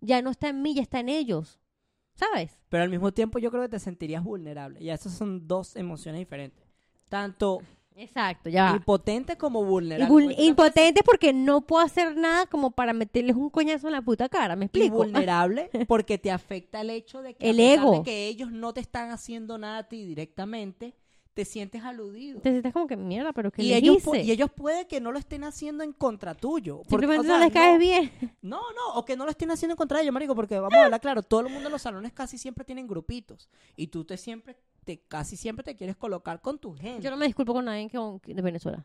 [0.00, 1.58] Ya no está en mí, ya está en ellos,
[2.14, 2.58] ¿sabes?
[2.68, 4.82] Pero al mismo tiempo yo creo que te sentirías vulnerable.
[4.82, 6.66] Y esas son dos emociones diferentes.
[7.08, 7.60] Tanto
[8.02, 8.76] Exacto, ya va.
[8.76, 10.14] impotente como Y vulnerable.
[10.14, 14.28] vul- impotente porque no puedo hacer nada como para meterles un coñazo en la puta
[14.28, 14.96] cara, ¿me y explico?
[14.96, 17.92] vulnerable porque te afecta el hecho de que a El pesar ego.
[17.98, 20.94] de que ellos no te están haciendo nada a ti directamente,
[21.34, 22.40] te sientes aludido.
[22.40, 24.22] Te sientes como que mierda, pero que Y les ellos, hice?
[24.24, 26.78] y ellos puede que no lo estén haciendo en contra tuyo.
[26.78, 28.10] Porque, Simplemente o sea, no les caes bien.
[28.42, 30.76] No, no, o que no lo estén haciendo en contra de ellos, marico, porque vamos
[30.76, 34.04] a hablar claro, todo el mundo en los salones casi siempre tienen grupitos y tú
[34.04, 37.02] te siempre, te casi siempre te quieres colocar con tu gente.
[37.02, 38.84] Yo no me disculpo con nadie que, que- de Venezuela.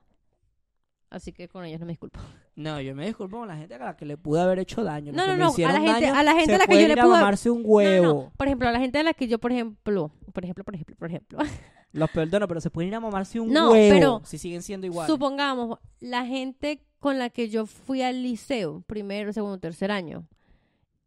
[1.10, 2.20] Así que con ellos no me disculpo.
[2.56, 5.14] No, yo me disculpo con la gente a la que le pude haber hecho daño.
[5.14, 6.96] No, no, no, a la gente- daño a la gente a la que yo le
[6.98, 8.06] pude- mamarse un No, huevo.
[8.06, 8.34] no, no.
[8.36, 10.96] Por ejemplo, a la gente a la que yo, por ejemplo, por ejemplo, por ejemplo,
[10.98, 11.38] por ejemplo,
[11.94, 14.86] Los perdono, pero se pueden ir a mamarse un No, huevo pero si siguen siendo
[14.88, 15.10] iguales.
[15.10, 20.28] supongamos, la gente con la que yo fui al liceo, primero, segundo, tercer año,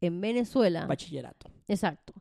[0.00, 1.50] en Venezuela, Bachillerato.
[1.66, 2.14] exacto,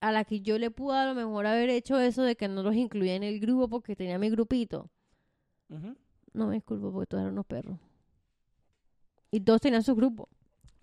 [0.00, 2.62] a la que yo le pude a lo mejor haber hecho eso de que no
[2.62, 4.90] los incluía en el grupo porque tenía mi grupito,
[6.32, 7.78] no me disculpo porque todos eran unos perros.
[9.30, 10.28] Y todos tenían sus grupos.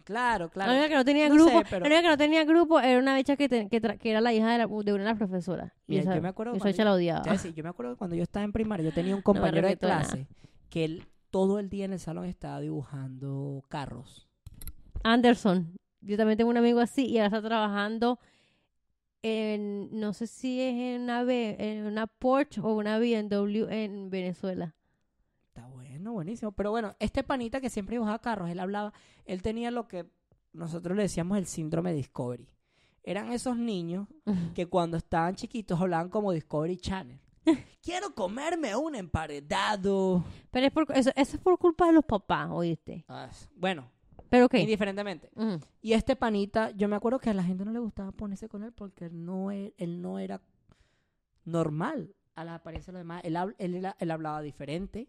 [0.04, 0.72] Claro, claro.
[0.72, 2.80] La única que no tenía No grupo, sé, pero- la única que no tenía grupo
[2.80, 5.18] era una bicha que, te- que, era la hija de, la- de una de las
[5.18, 5.72] profesoras.
[5.88, 7.24] Y esa, yo me acuerdo esa bicha la odiaba.
[7.36, 10.02] Yo me acuerdo que cuando yo estaba en primaria, yo tenía un compañero de nada.
[10.02, 10.28] clase
[10.70, 14.28] que él todo el día en el salón estaba dibujando carros.
[15.04, 15.76] Anderson.
[16.02, 18.20] Yo también tengo un amigo así y ahora está trabajando
[19.28, 24.10] en, no sé si es en una, B- en una Porsche o una BMW en
[24.12, 24.76] Venezuela.
[25.48, 26.52] Está bueno, buenísimo.
[26.52, 28.94] Pero bueno, este panita que siempre dibujaba carros, él hablaba,
[29.26, 30.06] él tenía lo que
[30.54, 32.48] nosotros le decíamos el síndrome Discovery.
[33.04, 34.08] Eran esos niños
[34.54, 37.20] que cuando estaban chiquitos hablaban como Discovery Channel.
[37.82, 40.24] Quiero comerme un emparedado.
[40.52, 43.06] Pero es por, eso, eso es por culpa de los papás, ¿oíste?
[43.08, 43.90] Ah, bueno,
[44.30, 44.60] Pero qué.
[44.60, 45.30] indiferentemente.
[45.82, 48.64] Y este panita, yo me acuerdo que a la gente no le gustaba ponerse con
[48.64, 50.42] él porque él no, e- él no era
[51.44, 53.22] normal a la apariencia de los demás.
[53.24, 55.08] Él, él, él hablaba diferente,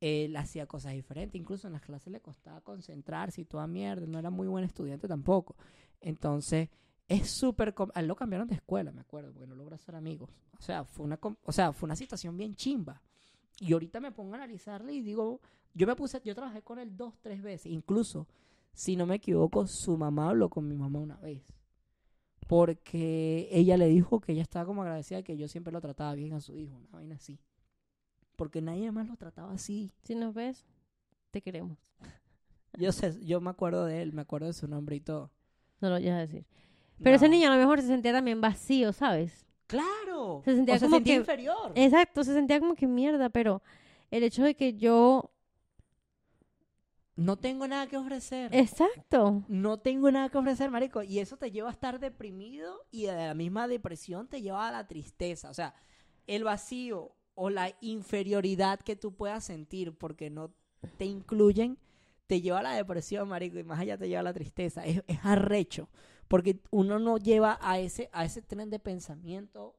[0.00, 4.18] él hacía cosas diferentes, incluso en las clases le costaba concentrarse y toda mierda, no
[4.18, 5.56] era muy buen estudiante tampoco.
[6.00, 6.70] Entonces,
[7.08, 7.74] es súper...
[7.94, 10.30] A él lo cambiaron de escuela, me acuerdo, porque no logró ser amigos.
[10.58, 13.02] O sea, fue una, o sea, fue una situación bien chimba.
[13.60, 15.40] Y ahorita me pongo a analizarle y digo,
[15.74, 18.26] yo me puse, yo trabajé con él dos, tres veces, incluso
[18.72, 21.42] si no me equivoco, su mamá habló con mi mamá una vez.
[22.48, 26.14] Porque ella le dijo que ella estaba como agradecida de que yo siempre lo trataba
[26.14, 27.38] bien a su hijo, una vaina así.
[28.34, 29.92] Porque nadie más lo trataba así.
[30.02, 30.66] Si nos ves,
[31.30, 31.78] te queremos.
[32.78, 35.30] Yo sé, yo me acuerdo de él, me acuerdo de su nombre y todo.
[35.80, 36.46] No lo vayas a decir.
[37.02, 39.46] Pero ese niño a lo mejor se sentía también vacío, ¿sabes?
[39.70, 40.42] ¡Claro!
[40.44, 41.72] Se sentía O se como sentía que- inferior.
[41.74, 43.62] Exacto, se sentía como que mierda, pero
[44.10, 45.30] el hecho de que yo...
[47.16, 48.48] No tengo nada que ofrecer.
[48.54, 49.44] Exacto.
[49.48, 51.02] No tengo nada que ofrecer, marico.
[51.02, 54.72] Y eso te lleva a estar deprimido y de la misma depresión te lleva a
[54.72, 55.50] la tristeza.
[55.50, 55.74] O sea,
[56.26, 60.54] el vacío o la inferioridad que tú puedas sentir porque no
[60.96, 61.78] te incluyen
[62.26, 63.58] te lleva a la depresión, marico.
[63.58, 64.86] Y más allá te lleva a la tristeza.
[64.86, 65.90] Es, es arrecho.
[66.30, 69.74] Porque uno no lleva a ese, a ese tren de pensamiento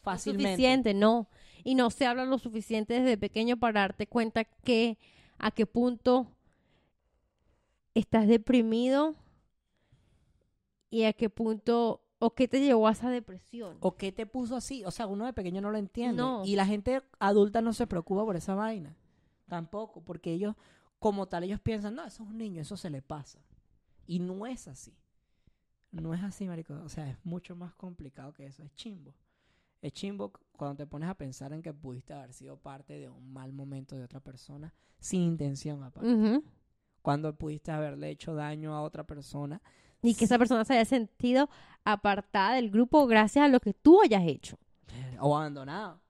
[0.00, 0.52] fácilmente.
[0.52, 1.28] Suficiente, no.
[1.64, 4.96] Y no se habla lo suficiente desde pequeño para darte cuenta que
[5.38, 6.28] a qué punto
[7.94, 9.16] estás deprimido
[10.88, 13.78] y a qué punto ¿O qué te llevó a esa depresión?
[13.80, 14.84] ¿O qué te puso así?
[14.84, 16.18] O sea, uno de pequeño no lo entiende.
[16.18, 16.44] No.
[16.44, 18.94] Y la gente adulta no se preocupa por esa vaina.
[19.48, 20.54] Tampoco, porque ellos,
[21.00, 23.40] como tal, ellos piensan, no, eso es un niño, eso se le pasa.
[24.06, 24.94] Y no es así.
[25.92, 26.74] No es así, marico.
[26.84, 28.62] O sea, es mucho más complicado que eso.
[28.62, 29.14] Es chimbo.
[29.80, 33.32] Es chimbo cuando te pones a pensar en que pudiste haber sido parte de un
[33.32, 36.40] mal momento de otra persona sin intención, aparte.
[37.02, 39.60] Cuando pudiste haberle hecho daño a otra persona
[40.00, 41.48] Y que esa persona se haya sentido
[41.84, 44.58] apartada del grupo gracias a lo que tú hayas hecho.
[45.20, 46.00] o abandonado.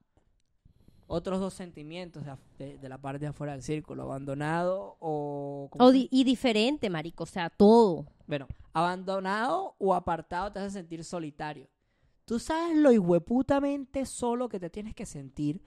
[1.13, 5.69] Otros dos sentimientos de, af- de- de la parte de afuera del círculo, abandonado o...
[5.71, 8.07] ¿cómo O di- y diferente, marico, o sea, todo.
[8.27, 11.69] Bueno, abandonado o apartado te hace sentir solitario.
[12.25, 15.61] Tú sabes lo hijueputamente solo que te tienes que sentir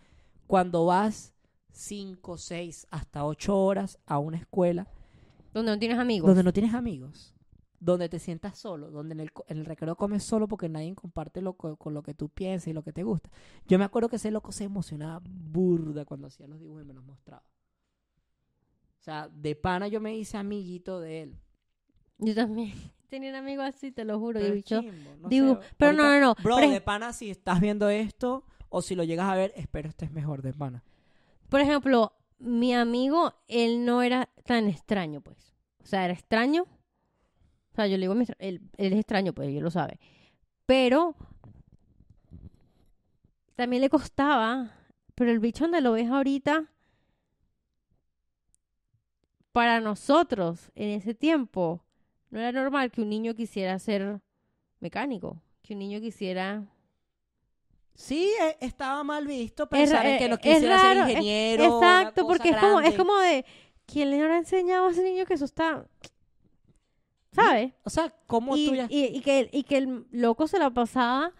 [0.48, 1.34] cuando vas
[1.74, 4.88] 5, 6, hasta 8 horas a una escuela
[5.54, 6.28] Donde no tienes amigos.
[6.28, 7.35] donde no tienes amigos,
[7.86, 10.94] donde te sientas solo, donde en el, co- en el recreo comes solo porque nadie
[10.96, 13.30] comparte lo, co- con lo que tú piensas y lo que te gusta.
[13.68, 16.94] Yo me acuerdo que ese loco se emocionaba burda cuando hacía los dibujos y me
[16.94, 17.44] los mostraba.
[19.00, 21.36] O sea, de pana yo me hice amiguito de él.
[22.18, 22.74] Yo también
[23.10, 24.40] tenía un amigo así, te lo juro.
[24.40, 26.44] Pero chimbo, no sé, Pero no, ahorita- no, no.
[26.44, 29.88] Bro, ej- de pana, si estás viendo esto o si lo llegas a ver, espero
[29.90, 30.84] estés mejor de pana.
[31.50, 35.54] por ejemplo, mi amigo, él no era tan extraño, pues.
[35.84, 36.66] O sea, era extraño.
[37.76, 40.00] O sea, yo le digo, él, él es extraño, pues, él lo sabe.
[40.66, 41.14] Pero
[43.58, 44.72] también le costaba.
[45.14, 46.72] Pero el bicho donde lo ves ahorita,
[49.52, 51.84] para nosotros, en ese tiempo,
[52.30, 54.22] no era normal que un niño quisiera ser
[54.80, 55.42] mecánico.
[55.62, 56.64] Que un niño quisiera
[57.94, 61.04] Sí, e- estaba mal visto Es pensar ra- en que no es quisiera ser raro,
[61.10, 61.64] es- ingeniero.
[61.82, 63.46] Exacto, porque es como, es como de,
[63.86, 65.86] ¿quién le habrá enseñado a ese niño que eso está,
[67.36, 67.74] ¿sabes?
[67.84, 68.88] O sea, ¿cómo Y, tú ya...
[68.90, 71.32] y, y que, y que el loco se la pasaba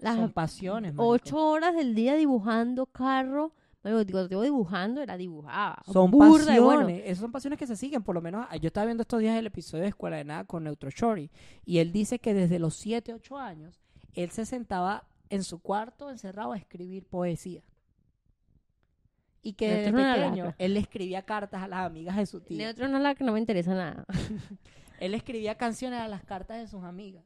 [0.00, 1.08] las Son pasiones, marico.
[1.08, 3.52] ocho horas del día dibujando carro.
[3.82, 5.82] Bueno, digo, digo dibujando, era dibujaba.
[5.92, 6.60] Son burda pasiones.
[6.62, 6.88] bueno.
[6.88, 8.02] Esas son pasiones que se siguen.
[8.02, 10.44] Por lo menos, ah, yo estaba viendo estos días el episodio de Escuela de Nada
[10.44, 11.30] con Neutro Shorty.
[11.64, 13.80] Y él dice que desde los 7, 8 años,
[14.14, 17.62] él se sentaba en su cuarto encerrado a escribir poesía.
[19.42, 22.26] Y que desde Neutro es una pequeño, él le escribía cartas a las amigas de
[22.26, 22.58] su tía.
[22.58, 24.04] Neutro no es la que no me interesa nada.
[24.98, 27.24] Él escribía canciones a las cartas de sus amigas.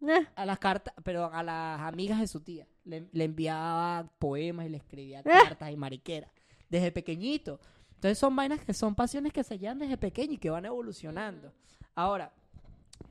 [0.00, 2.66] Nah, A las cartas, pero a las amigas de su tía.
[2.84, 5.40] Le, le enviaba poemas y le escribía Ah.
[5.44, 6.30] cartas y mariqueras.
[6.68, 7.60] Desde pequeñito.
[7.94, 11.52] Entonces son vainas que son pasiones que se llevan desde pequeño y que van evolucionando.
[11.94, 12.32] Ahora,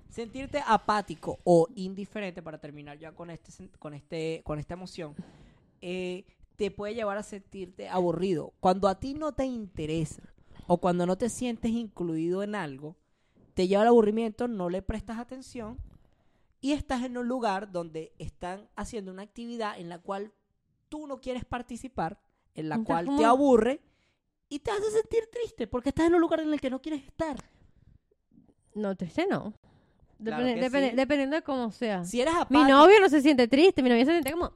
[0.10, 5.16] sentirte apático o indiferente, para terminar ya con este con este, con esta emoción,
[5.82, 6.26] eh,
[6.56, 8.54] te puede llevar a sentirte aburrido.
[8.60, 10.22] Cuando a ti no te interesa
[10.68, 12.96] o cuando no te sientes incluido en algo,
[13.54, 15.78] te lleva al aburrimiento, no le prestas atención
[16.62, 20.32] y estás en un lugar donde están haciendo una actividad en la cual
[20.90, 22.20] tú no quieres participar,
[22.56, 23.82] en la cual como- te aburre
[24.50, 27.04] y te hace sentir triste porque estás en un lugar en el que no quieres
[27.04, 27.38] estar.
[28.76, 29.54] no, triste no.
[30.24, 30.96] Claro Depende- que depende- sí.
[30.96, 32.04] Dependiendo de cómo sea.
[32.06, 34.52] Si eres Mi novio no se siente triste, mi novio se siente como...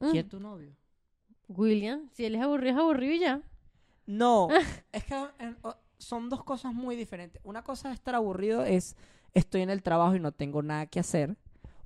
[0.00, 0.72] Mm, ¿quién es tu novio?
[1.48, 3.42] William, si él es aburrido, es aburrido y ya.
[4.06, 4.48] No,
[4.92, 5.54] es que eh,
[6.04, 7.40] son dos cosas muy diferentes.
[7.44, 8.96] Una cosa de estar aburrido es
[9.32, 11.36] estoy en el trabajo y no tengo nada que hacer.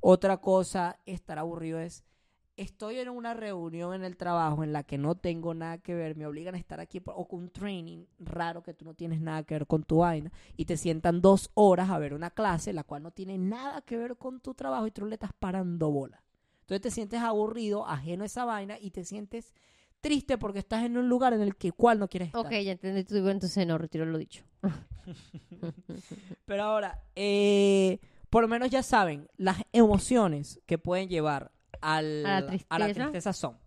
[0.00, 2.04] Otra cosa, estar aburrido es
[2.56, 6.16] estoy en una reunión en el trabajo en la que no tengo nada que ver,
[6.16, 9.20] me obligan a estar aquí por- o con un training raro que tú no tienes
[9.20, 12.72] nada que ver con tu vaina y te sientan dos horas a ver una clase
[12.72, 15.92] la cual no tiene nada que ver con tu trabajo y tú le estás parando
[15.92, 16.24] bola.
[16.62, 19.54] Entonces te sientes aburrido, ajeno a esa vaina y te sientes
[20.00, 22.44] triste porque estás en un lugar en el que cual no quieres estar.
[22.46, 24.44] Ok, ya entendí tu entonces no, retiro lo dicho.
[26.44, 27.98] Pero ahora, eh,
[28.30, 32.92] por lo menos ya saben, las emociones que pueden llevar al- A la tristeza.
[32.92, 33.58] tristeza son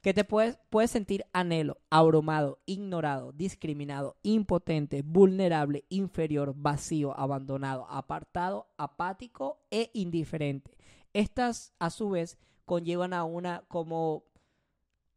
[0.00, 8.66] que te puedes, puedes sentir anhelo, abrumado, ignorado, discriminado, impotente, vulnerable, inferior, vacío, abandonado, apartado,
[8.76, 10.76] apático e indiferente.
[11.12, 14.24] Estas, a su vez, conllevan a una como...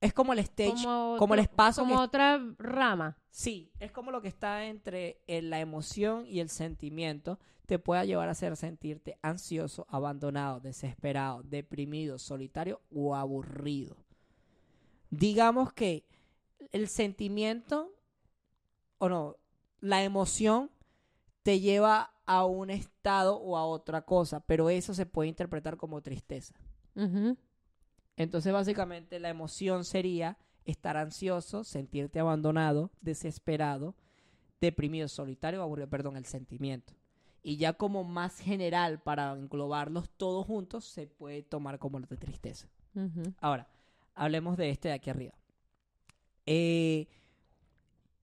[0.01, 3.17] Es como el stage, como, Como, el espacio Como que otra rama.
[3.29, 8.05] Sí, es como lo que está entre eh, la emoción y el sentimiento te pueda
[8.05, 13.97] llevar a hacer sentirte ansioso, abandonado, desesperado, deprimido, solitario o aburrido.
[15.09, 16.05] Digamos que
[16.71, 17.91] el sentimiento,
[18.97, 19.37] o no,
[19.79, 20.69] la emoción
[21.43, 26.01] te lleva a un estado o a otra cosa, pero eso se puede interpretar como
[26.01, 26.55] tristeza.
[26.95, 27.37] Ujú.
[28.17, 33.95] Entonces, básicamente, la emoción sería estar ansioso, sentirte abandonado, desesperado,
[34.61, 36.93] deprimido, solitario, aburrido, perdón, el sentimiento.
[37.43, 42.17] Y ya como más general, para englobarlos todos juntos, se puede tomar como la de
[42.17, 42.67] tristeza.
[43.39, 43.67] Ahora,
[44.15, 45.33] hablemos de este de aquí arriba.
[46.47, 47.07] Eh,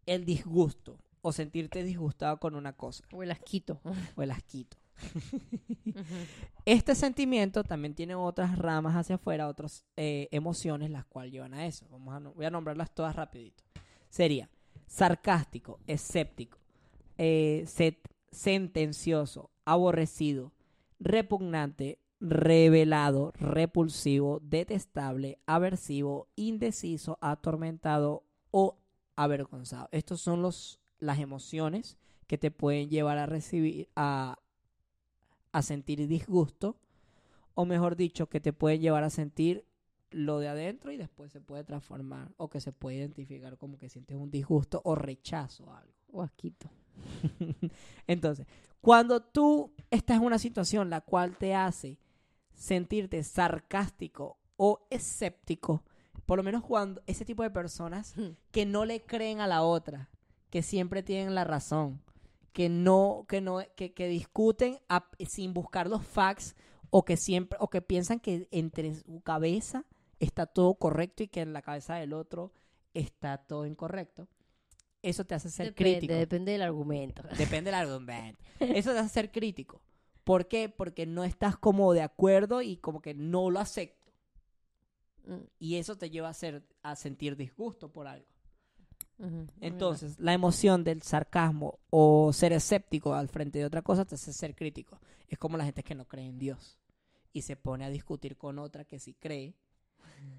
[0.06, 3.80] el disgusto o sentirte disgustado con una cosa O el asquito.
[4.16, 4.76] o el asquito.
[6.64, 11.66] Este sentimiento también tiene otras ramas hacia afuera, otras eh, emociones las cuales llevan a
[11.66, 11.86] eso.
[11.90, 13.64] Vamos a, voy a nombrarlas todas rapidito.
[14.08, 14.48] Sería
[14.86, 16.58] sarcástico, escéptico,
[17.18, 17.64] eh,
[18.30, 20.52] sentencioso, aborrecido,
[21.00, 28.78] repugnante, revelado, repulsivo, detestable, aversivo, indeciso, atormentado o
[29.16, 29.88] avergonzado.
[29.90, 31.98] Estos son los, las emociones
[32.28, 34.38] que te pueden llevar a recibir a,
[35.52, 36.76] a sentir disgusto
[37.54, 39.66] o mejor dicho que te pueden llevar a sentir
[40.10, 43.88] lo de adentro y después se puede transformar o que se puede identificar como que
[43.88, 45.92] sientes un disgusto o rechazo a algo.
[46.14, 46.70] O asquito.
[48.06, 48.46] Entonces,
[48.80, 51.98] cuando tú estás en una situación la cual te hace
[52.52, 55.84] sentirte sarcástico o escéptico,
[56.26, 58.14] por lo menos cuando ese tipo de personas
[58.50, 60.10] que no le creen a la otra,
[60.50, 62.02] que siempre tienen la razón,
[62.52, 66.54] que no, que no, que, que discuten a- sin buscar los facts
[66.90, 69.86] o que siempre, o que piensan que entre su cabeza
[70.20, 72.52] está todo correcto y que en la cabeza del otro
[72.94, 74.28] está todo incorrecto.
[75.02, 76.14] Eso te hace ser depende, crítico.
[76.14, 77.22] depende del argumento.
[77.36, 78.40] Depende del argumento.
[78.60, 79.80] Eso te hace ser crítico.
[80.24, 80.68] ¿Por qué?
[80.68, 84.12] Porque no estás como de acuerdo y como que no lo acepto.
[85.26, 88.26] Mm, Y eso te lleva a, ser, a sentir disgusto por algo.
[89.60, 94.32] Entonces, la emoción del sarcasmo o ser escéptico al frente de otra cosa te hace
[94.32, 94.98] ser crítico.
[95.28, 96.78] Es como la gente que no cree en Dios
[97.32, 99.54] y se pone a discutir con otra que sí cree.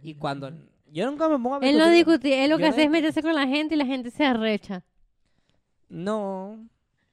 [0.01, 0.51] Y cuando...
[0.91, 1.95] Yo nunca me pongo a Él no discutir-
[2.29, 4.11] discute, él lo Yo que no hace es meterse con la gente y la gente
[4.11, 4.83] se arrecha.
[5.89, 6.67] No,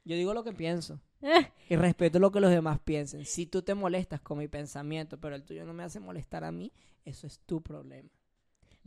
[0.05, 1.01] yo digo lo que pienso.
[1.71, 3.25] Y respeto lo que los demás piensen.
[3.25, 6.51] Si tú te molestas con mi pensamiento, pero el tuyo no me hace molestar a
[6.51, 6.73] mí,
[7.05, 8.09] eso es tu problema.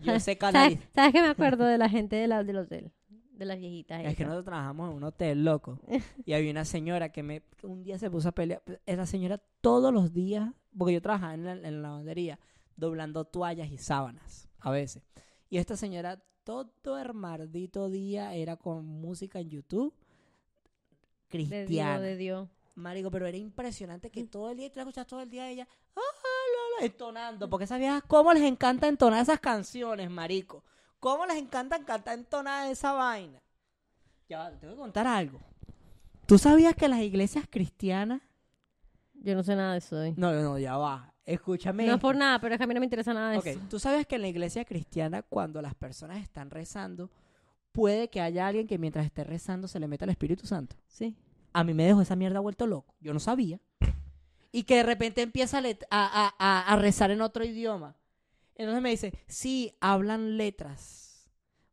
[0.03, 0.89] Yo sé ¿Sabes, canalizar.
[0.93, 2.91] ¿Sabes qué me acuerdo de la gente de la, del hotel?
[3.31, 4.03] De las viejitas.
[4.05, 5.79] Es que nosotros trabajamos en un hotel, loco.
[6.25, 8.61] Y había una señora que me que un día se puso a pelear.
[8.85, 12.39] Esa señora todos los días, porque yo trabajaba en la, en la lavandería,
[12.75, 15.03] doblando toallas y sábanas, a veces.
[15.49, 19.93] Y esta señora todo el maldito día era con música en YouTube
[21.31, 21.99] De Dios, cristiana.
[21.99, 22.49] de Dios.
[22.75, 25.67] Marico, pero era impresionante que todo el día, tú la escuchas todo el día ella,
[25.95, 26.32] ah, la, la",
[26.81, 30.63] entonando, porque sabías cómo les encanta entonar esas canciones, marico.
[30.99, 33.41] Cómo les encanta cantar entonar esa vaina.
[34.29, 35.39] Ya, va, te tengo que contar algo.
[36.25, 38.21] ¿Tú sabías que las iglesias cristianas...
[39.13, 40.01] Yo no sé nada de eso.
[40.01, 40.13] ¿eh?
[40.17, 41.13] No, no, ya va.
[41.25, 41.85] Escúchame.
[41.85, 43.59] No es por nada, pero es que a mí no me interesa nada de eso.
[43.69, 47.09] ¿tú sabes que en la iglesia cristiana, cuando las personas están rezando,
[47.71, 50.75] puede que haya alguien que mientras esté rezando se le meta el Espíritu Santo?
[50.87, 51.15] Sí.
[51.53, 52.95] a mí me dejó esa mierda vuelto loco.
[52.99, 53.59] Yo no sabía.
[54.53, 55.57] Y que de repente empieza
[55.89, 57.97] a, a, a- rezar en otro idioma.
[58.55, 61.29] Entonces me dice, sí, hablan letras.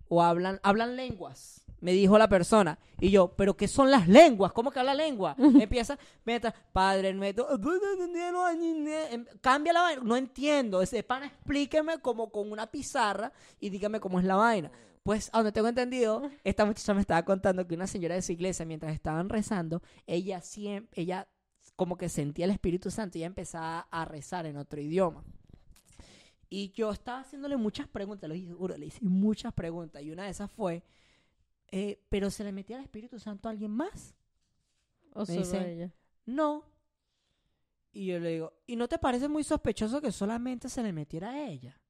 [0.09, 1.63] O hablan, hablan lenguas.
[1.81, 2.79] Me dijo la persona.
[2.99, 4.53] Y yo, ¿pero qué son las lenguas?
[4.53, 5.37] ¿Cómo que habla lengua?
[5.39, 7.47] Empieza, mientras, padre nuestro,
[9.41, 10.03] cambia la vaina.
[10.03, 10.83] No entiendo.
[10.83, 14.71] Ese pana, explíqueme como con una pizarra y dígame cómo es la vaina.
[15.03, 18.33] Pues, a donde tengo entendido, esta muchacha me estaba contando que una señora de su
[18.33, 21.29] iglesia, mientras estaban rezando, ella siempre, ella
[21.81, 25.25] como que sentía el Espíritu Santo y ella empezaba a rezar en otro idioma.
[26.51, 30.03] Y yo estaba haciéndole muchas preguntas, lo juro, le hice muchas preguntas.
[30.03, 30.83] Y una de esas fue,
[31.69, 34.15] eh, ¿pero se le metía el Espíritu Santo a alguien más?
[35.15, 35.95] O solo dice- ella.
[36.27, 36.67] No.
[37.93, 41.31] Y yo le digo, ¿y no te parece muy sospechoso que solamente se le metiera
[41.31, 41.81] a ella?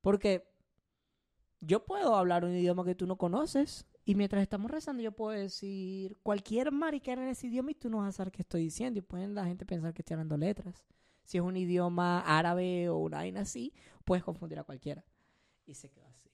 [0.00, 0.50] Porque
[1.60, 5.38] yo puedo hablar un idioma que tú no conoces y mientras estamos rezando yo puedo
[5.38, 8.98] decir cualquier mariquera en ese idioma y tú no vas a saber qué estoy diciendo
[8.98, 10.86] y pueden la gente pensar que estoy hablando letras.
[11.24, 13.74] Si es un idioma árabe o una vaina así,
[14.06, 15.04] puedes confundir a cualquiera.
[15.66, 16.30] Y se quedó así.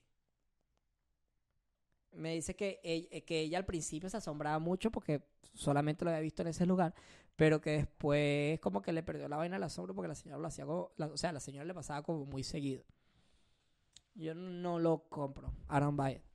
[2.13, 6.21] Me dice que ella, que ella al principio se asombraba mucho porque solamente lo había
[6.21, 6.95] visto en ese lugar,
[7.35, 10.47] pero que después como que le perdió la vaina al asombro porque la señora lo
[10.47, 12.85] hacía como, o sea, la señora le pasaba como muy seguido.
[14.13, 15.51] Yo no lo compro.
[15.69, 16.34] I don't buy it.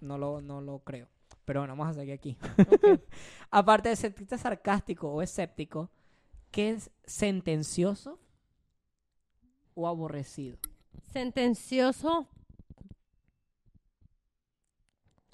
[0.00, 1.08] No lo, no lo creo.
[1.44, 2.36] Pero bueno, vamos a seguir aquí.
[3.50, 5.90] Aparte de sentirte sarcástico o escéptico,
[6.50, 8.18] ¿qué es sentencioso
[9.74, 10.58] o aborrecido?
[11.12, 12.28] Sentencioso.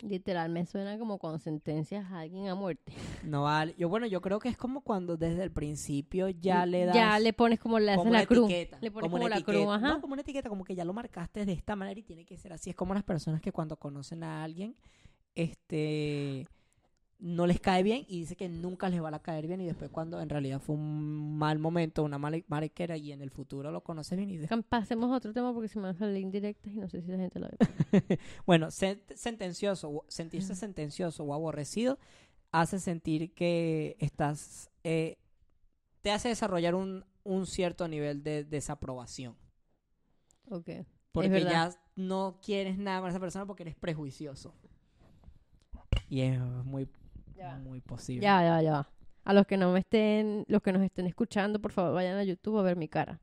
[0.00, 2.92] Literal, me suena como cuando sentencias a alguien a muerte.
[3.24, 3.74] No vale.
[3.76, 6.94] Yo, bueno, yo creo que es como cuando desde el principio ya le das.
[6.94, 8.50] Ya le pones como le como la cruz.
[8.50, 9.88] etiqueta, Le pones como como, la cruz, ajá.
[9.88, 12.36] No, como una etiqueta, como que ya lo marcaste de esta manera y tiene que
[12.36, 12.70] ser así.
[12.70, 14.76] Es como las personas que cuando conocen a alguien,
[15.34, 16.46] este,
[17.20, 19.90] no les cae bien y dice que nunca les va a caer bien y después
[19.90, 23.82] cuando en realidad fue un mal momento, una mala mariquera y en el futuro lo
[23.82, 26.22] conoces bien y dices, Cam- Pasemos a otro tema porque se me van a salir
[26.22, 28.18] indirectas y no sé si la gente lo ve.
[28.46, 31.98] bueno, sen- sentencioso, sentirse sentencioso o aborrecido
[32.52, 35.18] hace sentir que estás, eh,
[36.02, 39.36] te hace desarrollar un, un cierto nivel de desaprobación.
[40.50, 40.70] Ok.
[41.12, 44.54] Porque ya no quieres nada con esa persona porque eres prejuicioso.
[46.08, 46.88] Y es muy,
[47.38, 47.58] Ya.
[47.58, 48.22] muy posible.
[48.22, 48.88] Ya, ya, ya.
[49.24, 52.24] A los que no me estén, los que nos estén escuchando, por favor, vayan a
[52.24, 53.20] YouTube a ver mi cara.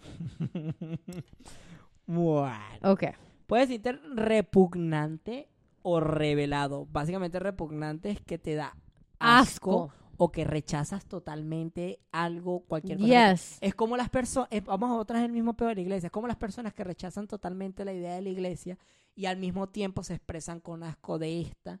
[2.06, 2.58] bueno.
[2.82, 3.04] Ok.
[3.46, 5.48] Puede decirte repugnante
[5.82, 6.86] o revelado.
[6.90, 8.76] Básicamente repugnante es que te da
[9.18, 9.92] asco, Asco.
[10.16, 13.32] o que rechazas totalmente algo, cualquier cosa.
[13.32, 13.58] Yes.
[13.60, 16.26] Es como las personas, vamos a otra el mismo peor de la iglesia, es como
[16.26, 18.78] las personas que rechazan totalmente la idea de la iglesia
[19.14, 21.80] y al mismo tiempo se expresan con asco de esta.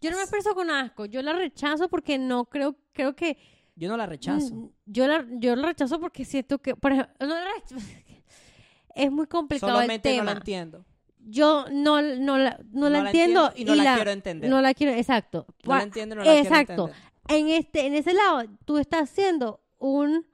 [0.00, 1.06] Yo no me expreso con asco.
[1.06, 3.36] Yo la rechazo porque no creo, creo que
[3.76, 4.54] Yo no la rechazo.
[4.54, 7.76] Mm, Yo la, yo la rechazo porque siento que, por ejemplo, no la rechazo-
[8.94, 10.32] es muy complicado Solamente el no tema.
[10.32, 10.84] la entiendo.
[11.18, 14.50] yo no, no la, no la entiendo, y no la, quiero entender.
[14.50, 15.46] no la quiero, exacto.
[15.64, 16.88] No la entiendo no la quiero exacto.
[16.88, 17.10] entender.
[17.28, 20.26] En este, en ese lado, tú estás siendo un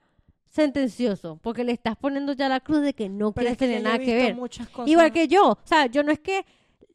[0.50, 3.66] sentencioso porque le estás poniendo ya la cruz de que no Pero quieres es que
[3.66, 4.34] tener nada he que ver.
[4.34, 6.46] muchas cosas- Igual que yo, o sea, yo no es que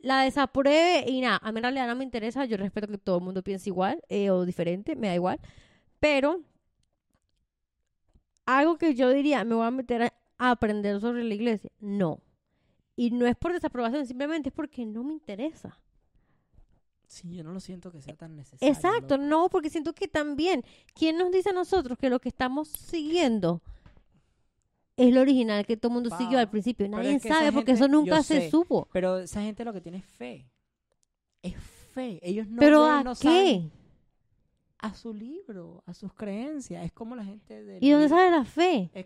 [0.02, 3.18] la desapruebe y nada, a mí en realidad no me interesa, yo respeto que todo
[3.18, 5.40] el mundo piense igual eh, o diferente, me da igual,
[6.00, 6.42] pero
[8.46, 12.20] algo que yo diría, me voy a meter a, a aprender sobre la iglesia, no.
[12.96, 15.80] Y no es por desaprobación, simplemente es porque no me interesa.
[17.08, 18.74] Sí, yo no lo siento que sea tan necesario.
[18.74, 19.30] Exacto, loco.
[19.30, 23.62] no, porque siento que también, ¿quién nos dice a nosotros que lo que estamos siguiendo
[25.08, 26.88] es lo original que todo el mundo siguió al principio?
[26.88, 28.88] Nadie es que esa sabe porque gente- eso nunca se sé, supo.
[28.92, 30.48] Pero esa gente lo que tiene es fe.
[31.42, 32.20] Es fe.
[32.22, 33.18] Ellos no ¿Pero ven, a no qué?
[33.18, 33.72] saben.
[34.80, 36.84] A su libro, a sus creencias.
[36.84, 37.78] Es como la gente de...
[37.82, 38.90] ¿Y dónde sale la fe?
[38.94, 39.06] Es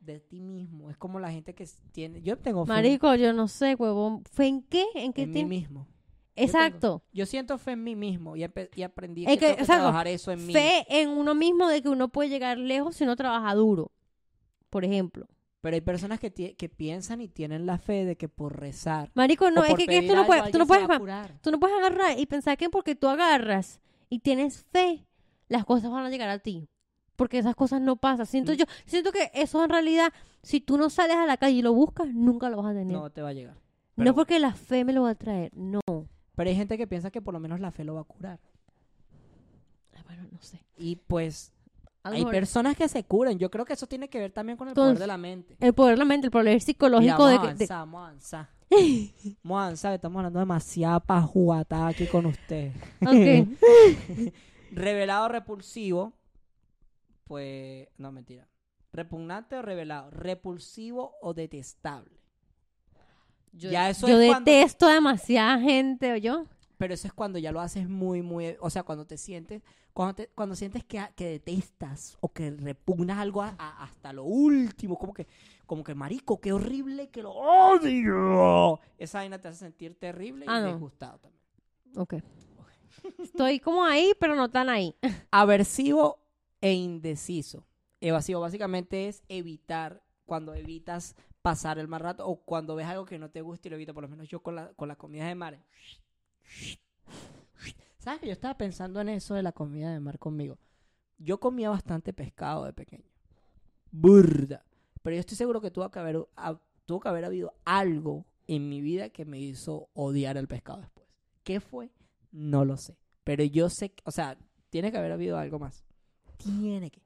[0.00, 0.90] de ti mismo.
[0.90, 2.20] Es como la gente que tiene...
[2.20, 4.22] Yo tengo fe Marico, yo no sé, huevón.
[4.30, 4.84] ¿Fe en qué?
[4.94, 5.88] ¿En qué en mí mismo.
[6.36, 7.02] Exacto.
[7.12, 9.82] Yo siento fe en mí mismo y, y aprendí Es que, que, tengo que exacto,
[9.82, 10.52] trabajar eso en mí.
[10.52, 13.92] Fe en uno mismo de que uno puede llegar lejos si uno trabaja duro.
[14.68, 15.26] Por ejemplo.
[15.64, 19.50] Pero hay personas que, que piensan y tienen la fe de que por rezar Marico,
[19.50, 20.86] no, es que, que tú no puedes, tú no puedes,
[21.40, 25.06] tú no puedes agarrar y pensar que porque tú agarras y tienes fe,
[25.48, 26.68] las cosas van a llegar a ti.
[27.16, 28.26] Porque esas cosas no pasan.
[28.26, 28.56] Siento Mm.
[28.56, 30.12] yo, siento que eso en realidad,
[30.42, 32.92] si tú no sales a la calle y lo buscas, nunca lo vas a tener.
[32.92, 33.56] No te va a llegar.
[33.96, 35.80] no porque la fe me lo va a traer, no.
[36.36, 38.38] pero hay gente que piensa que por lo menos la fe lo va a curar.
[39.94, 40.62] Ay, Bueno, no sé.
[40.76, 41.54] Y pues
[42.04, 43.38] hay mejor- personas que se curan.
[43.38, 45.56] Yo creo que eso tiene que ver también con el Con- poder de la mente.
[45.60, 47.98] el poder de la mente, el poder Mira, psicológico vamos de a de- avanzar, vamos
[48.00, 48.48] a avanzar.
[49.44, 52.74] Vamos a avanzar, que estamos hablando demasiada pajuatada aquí con ustedes.
[53.02, 53.48] Ok.
[54.72, 56.12] Revelado repulsivo,
[57.24, 58.48] pues, no mentira.
[58.92, 62.20] Repugnante o revelado, repulsivo o detestable.
[63.52, 66.46] Yo, Ya eso yo es cuando- detesto a demasiada gente, ¿o yo?
[66.76, 69.62] Pero eso es cuando ya lo haces muy, muy, o sea, cuando te sientes,
[69.94, 74.24] cuando, te- cuando sientes que, que detestas o que repugnas algo a- a- hasta lo
[74.24, 75.26] último, como que,
[75.66, 78.80] como que marico, qué horrible, que lo odio.
[78.98, 80.66] Esa vaina te hace sentir terrible y Ah, no.
[80.72, 81.42] disgustado también.
[81.96, 82.14] Ok.
[83.22, 84.94] Estoy como ahí, pero no tan ahí.
[85.30, 86.18] Aversivo
[86.60, 87.64] e indeciso.
[88.00, 93.18] Evasivo básicamente es evitar, cuando evitas pasar el mal rato o cuando ves algo que
[93.18, 95.26] no te gusta y lo evitas, por lo menos yo con la, con la comida
[95.28, 95.58] de mar.
[98.04, 100.58] ¿Sabes que yo estaba pensando en eso de la comida de mar conmigo?
[101.16, 103.08] Yo comía bastante pescado de pequeño.
[103.90, 104.62] Burda.
[105.02, 108.68] Pero yo estoy seguro que tuvo que haber, ha- tuvo que haber habido algo en
[108.68, 111.08] mi vida que me hizo odiar el pescado después.
[111.44, 111.90] ¿Qué fue?
[112.30, 112.98] No lo sé.
[113.24, 114.36] Pero yo sé, que- o sea,
[114.68, 115.82] tiene que haber habido algo más.
[116.36, 117.00] Tiene que.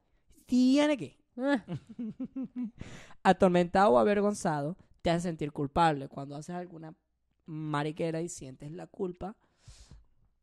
[0.47, 1.17] Tiene que.
[1.37, 1.63] Ah,
[3.23, 6.93] Atormentado o avergonzado te hace sentir culpable cuando haces alguna
[7.45, 9.37] mariquera y sientes la culpa.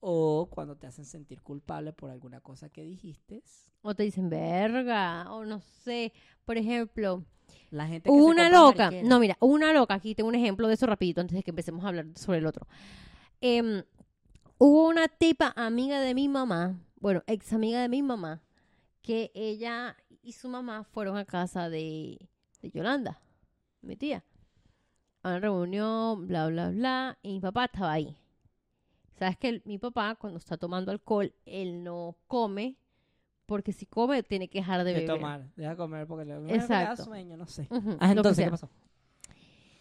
[0.01, 3.43] O cuando te hacen sentir culpable por alguna cosa que dijiste.
[3.83, 6.13] O te dicen verga, o no sé.
[6.45, 7.25] Por ejemplo,
[7.71, 8.85] La gente que se una loca.
[8.87, 9.09] mariquera.
[9.09, 9.95] No, mira, una loca.
[9.95, 12.47] Aquí tengo un ejemplo de eso rapidito antes de que empecemos a hablar sobre el
[12.47, 12.67] otro.
[13.41, 13.83] Em,
[14.59, 18.43] hubo una tipa amiga de mi mamá, bueno, ex amiga de mi mamá,
[19.03, 22.29] que ella y su mamá fueron a casa de,
[22.61, 23.21] de Yolanda,
[23.83, 24.25] mi tía.
[25.23, 28.17] A una reunión, bla, bla, bla, y mi papá estaba ahí.
[29.19, 32.77] Sabes que el- mi papá, cuando está tomando alcohol, él no come,
[33.47, 35.17] porque si come, tiene que dejar de De beber.
[35.17, 35.47] tomar.
[35.57, 37.69] Deja comer porque le, le da sueño, no sé.
[37.99, 38.45] Ah, que entonces.
[38.45, 38.69] ¿qué pasó?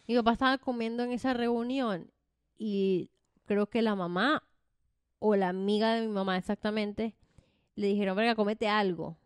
[0.07, 2.11] Mi papá estaba comiendo en esa reunión
[2.57, 3.09] y
[3.45, 4.43] creo que la mamá
[5.19, 7.15] o la amiga de mi mamá exactamente,
[7.75, 9.17] le dijeron, verga, comete algo.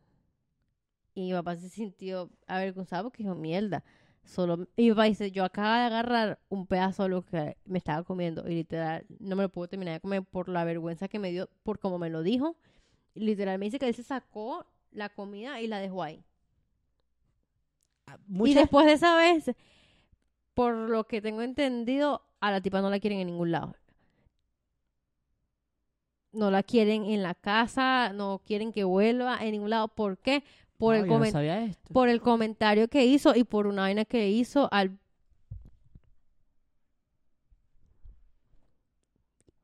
[1.13, 3.83] Y mi papá se sintió avergonzado porque dijo, mierda.
[4.29, 7.79] Solo, y mi papá dice, yo acabo de agarrar un pedazo de lo que me
[7.79, 11.17] estaba comiendo y literal no me lo puedo terminar de comer por la vergüenza que
[11.17, 12.55] me dio, por como me lo dijo.
[13.15, 16.23] Y literal me dice que él se sacó la comida y la dejó ahí.
[18.07, 19.51] Ah, Y después de esa vez,
[20.53, 23.73] por lo que tengo entendido, a la tipa no la quieren en ningún lado.
[26.31, 29.87] No la quieren en la casa, no quieren que vuelva en ningún lado.
[29.87, 30.43] ¿Por qué?
[30.79, 34.69] Por, No, el, no por el comentario que hizo y por una vaina que hizo
[34.71, 34.97] al...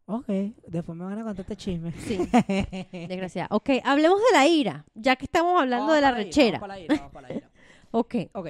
[0.07, 0.28] Ok,
[0.68, 1.91] después me van a contar este chisme.
[1.93, 2.18] Sí,
[3.07, 3.47] desgraciada.
[3.49, 6.59] Ok, hablemos de la ira, ya que estamos hablando de la rechera.
[6.59, 7.49] Vamos para la ira, vamos para la ira.
[7.91, 8.47] Ok, Ok.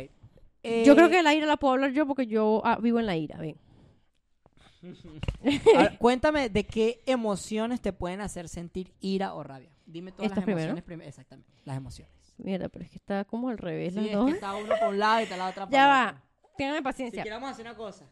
[0.85, 3.05] yo creo Eh, que la ira la puedo hablar yo porque yo ah, vivo en
[3.05, 3.37] la ira.
[3.37, 3.57] Ver,
[5.99, 9.69] cuéntame de qué emociones te pueden hacer sentir ira o rabia.
[9.85, 11.07] Dime todas ¿Estas las emociones primero.
[11.07, 12.14] Exactamente, las emociones.
[12.37, 13.93] Mierda, pero es que está como al revés.
[13.93, 14.25] Sí, las es dos.
[14.27, 16.21] que está uno por un lado y está la otra por Ya va,
[16.57, 17.23] téngame Si paciencia.
[17.23, 18.05] queremos hacer una cosa.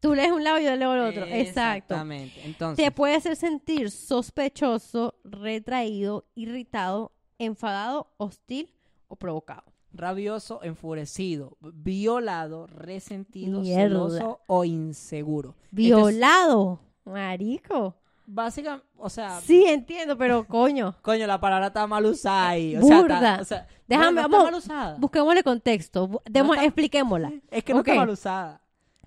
[0.00, 1.24] Tú lees un lado y yo leo el otro.
[1.24, 1.94] Exacto.
[1.94, 2.40] Exactamente.
[2.44, 8.70] Entonces, Te puede hacer sentir sospechoso, retraído, irritado, enfadado, hostil
[9.08, 9.62] o provocado.
[9.92, 13.82] rabioso, enfurecido, violado, resentido, Mierda.
[13.84, 15.54] celoso o inseguro.
[15.70, 17.94] Violado, marico.
[18.26, 20.96] Básicamente, o sea, Sí, entiendo, pero coño.
[21.02, 22.74] coño, la palabra está mal usada ahí.
[22.76, 23.38] O sea, está- Burda.
[23.40, 24.96] o sea, Déjame- no, no está vamos, mal usada.
[24.98, 26.22] Busquémosle contexto.
[26.24, 27.32] está- expliquémosla.
[27.50, 27.88] Es que no Ok.
[27.88, 28.60] está mal usada.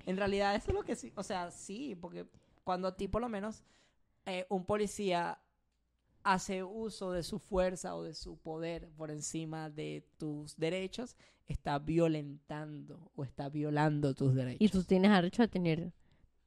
[0.05, 1.11] En realidad, eso es lo que sí.
[1.15, 2.25] O sea, sí, porque
[2.63, 3.63] cuando a ti, por lo menos,
[4.25, 5.39] eh, un policía
[6.23, 11.15] hace uso de su fuerza o de su poder por encima de tus derechos,
[11.47, 14.61] está violentando o está violando tus derechos.
[14.61, 15.91] Y tú tienes derecho a tener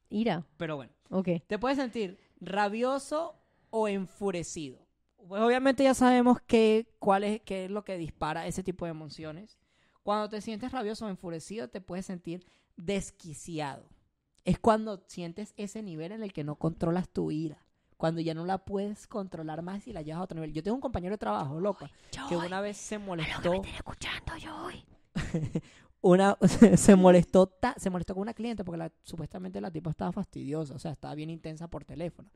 [0.09, 0.43] ira.
[0.57, 1.29] Pero bueno, Ok.
[1.47, 3.35] te puedes sentir rabioso
[3.69, 4.85] o enfurecido.
[5.27, 8.91] Pues obviamente ya sabemos que, cuál es, qué es lo que dispara ese tipo de
[8.91, 9.59] emociones.
[10.03, 13.87] Cuando te sientes rabioso o enfurecido, te puedes sentir desquiciado.
[14.43, 17.65] Es cuando sientes ese nivel en el que no controlas tu ira.
[17.97, 20.53] Cuando ya no la puedes controlar más y la llevas a otro nivel.
[20.53, 21.91] Yo tengo un compañero de trabajo, loca,
[22.27, 23.61] que una vez se molestó.
[23.63, 24.83] escuchando yo hoy.
[26.01, 26.37] una
[26.77, 30.73] se molestó ta- se molestó con una cliente porque la- supuestamente la tipa estaba fastidiosa,
[30.75, 32.29] o sea, estaba bien intensa por teléfono.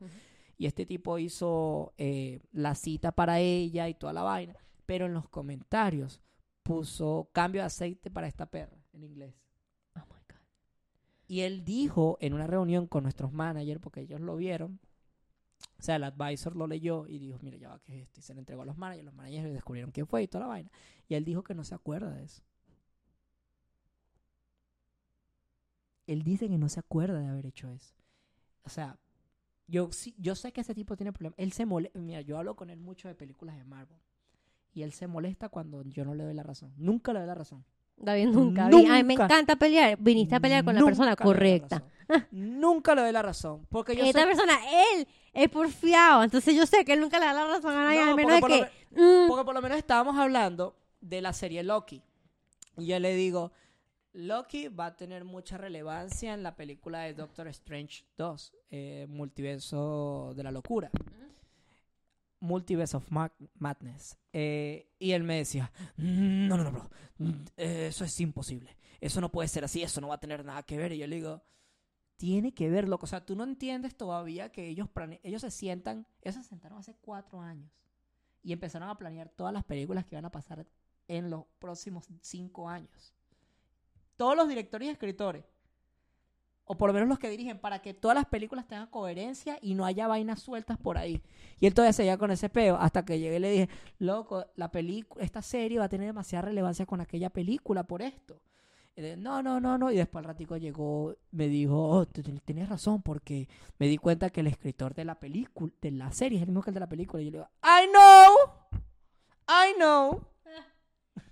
[0.58, 4.56] Y este tipo hizo eh, la cita para ella y toda la vaina,
[4.86, 6.20] pero en los comentarios
[6.62, 9.34] puso cambio de aceite para esta perra en inglés.
[9.94, 10.40] Oh my God.
[11.28, 14.80] Y él dijo en una reunión con nuestros managers, porque ellos lo vieron,
[15.78, 18.20] o sea, el advisor lo leyó y dijo, mira, ya va, ¿qué es esto?
[18.20, 20.48] Y se le entregó a los managers, los managers descubrieron quién fue y toda la
[20.48, 20.70] vaina.
[21.08, 22.42] Y él dijo que no se acuerda de eso.
[26.06, 27.94] Él dice que no se acuerda de haber hecho eso.
[28.64, 28.96] O sea,
[29.66, 31.38] yo, sí, yo sé que ese tipo tiene problemas.
[31.38, 31.98] Él se molesta.
[31.98, 33.98] Mira, yo hablo con él mucho de películas de Marvel.
[34.74, 36.72] Y él se molesta cuando yo no le doy la razón.
[36.76, 37.64] Nunca le doy la razón.
[37.96, 38.68] David, nunca.
[38.68, 39.24] vi- Ay, me Nunca.
[39.24, 39.96] encanta pelear.
[39.98, 41.82] Viniste a pelear con la Nunca persona la correcta.
[42.30, 43.66] Nunca le doy la razón.
[43.70, 44.52] Porque yo Esta sé- persona,
[44.94, 46.22] él, es porfiado.
[46.22, 48.34] Entonces yo sé que él nunca le da la razón a nadie, No, al menos
[48.40, 48.70] de que...
[48.90, 52.02] lo mm, Porque por lo menos estábamos hablando de la serie Loki.
[52.76, 53.52] Y yo le digo,
[54.16, 60.32] Loki va a tener mucha relevancia en la película de Doctor Strange 2, eh, Multiverso
[60.34, 60.90] de la Locura.
[62.40, 64.18] Multiverse of Ma- Madness.
[64.32, 66.90] Eh, y él me decía, "Mm, no, no, no, bro,
[67.56, 68.76] eso es imposible.
[69.00, 70.92] Eso no puede ser así, eso no va a tener nada que ver.
[70.92, 71.42] Y yo le digo,
[72.16, 73.04] tiene que ver, loco.
[73.04, 74.88] O sea, tú no entiendes todavía que ellos,
[75.22, 77.70] ellos se sientan, ellos se sentaron hace cuatro años
[78.42, 80.66] y empezaron a planear todas las películas que iban a pasar
[81.08, 83.14] en los próximos cinco años.
[84.16, 85.44] Todos los directores y escritores,
[86.64, 89.74] o por lo menos los que dirigen, para que todas las películas tengan coherencia y
[89.74, 91.22] no haya vainas sueltas por ahí.
[91.60, 94.70] Y él todavía seguía con ese peo hasta que llegué y le dije, loco, la
[94.70, 98.40] película, esta serie va a tener demasiada relevancia con aquella película por esto.
[99.18, 99.92] No, no, no, no.
[99.92, 103.46] Y después al ratico llegó, me dijo, oh, tienes razón, porque
[103.78, 106.62] me di cuenta que el escritor de la película, de la serie, es el mismo
[106.62, 107.22] que el de la película.
[107.22, 108.80] Y yo le digo, I know,
[109.46, 110.26] I know.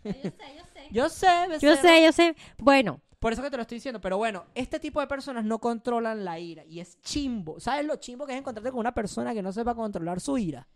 [0.03, 0.74] Sé, yo sé.
[0.95, 1.83] Yo sé, Yo becerro".
[1.83, 2.37] sé, yo sé.
[2.59, 4.01] Bueno, Por eso que te lo estoy diciendo.
[4.01, 6.65] Pero bueno, este tipo de personas no controlan la ira.
[6.67, 7.59] Y es chimbo.
[7.59, 10.69] ¿Sabes lo chimbo que es encontrarte con una persona que no sepa controlar su ira?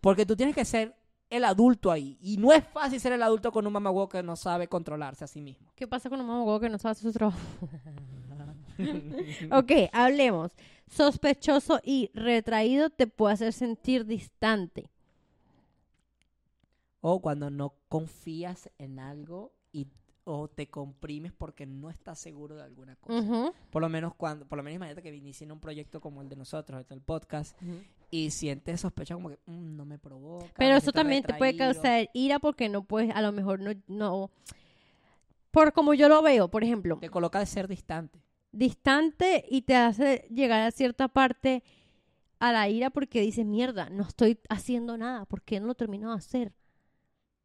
[0.00, 0.94] Porque tú tienes que ser
[1.30, 2.18] el adulto ahí.
[2.20, 5.26] Y no es fácil ser el adulto con un mamagüevo que no sabe controlarse a
[5.26, 5.68] sí mismo.
[5.74, 7.38] ¿qué pasa con un mamá que no sabe hacer su trabajo?
[9.50, 10.52] ok, hablemos.
[10.88, 14.90] Sospechoso y retraído te puede hacer sentir distante.
[17.06, 19.88] O cuando no confías en algo y
[20.24, 23.52] o te comprimes porque no estás seguro de alguna cosa.
[23.70, 26.30] Por lo menos cuando, por lo menos imagínate que viniste en un proyecto como el
[26.30, 27.60] de nosotros, el podcast,
[28.10, 30.46] y sientes sospecha como que "Mm, no me provoca.
[30.56, 31.74] Pero eso también te puede retraído".
[31.74, 34.30] causar ira porque no puedes, a lo mejor no, no,
[35.50, 38.18] por como yo lo veo, por ejemplo, Te coloca de ser distante.
[38.50, 41.62] distante y te hace llegar a cierta parte
[42.38, 46.08] a la ira porque dices, mierda, no estoy haciendo nada, ¿por qué no lo termino
[46.10, 46.54] de hacer?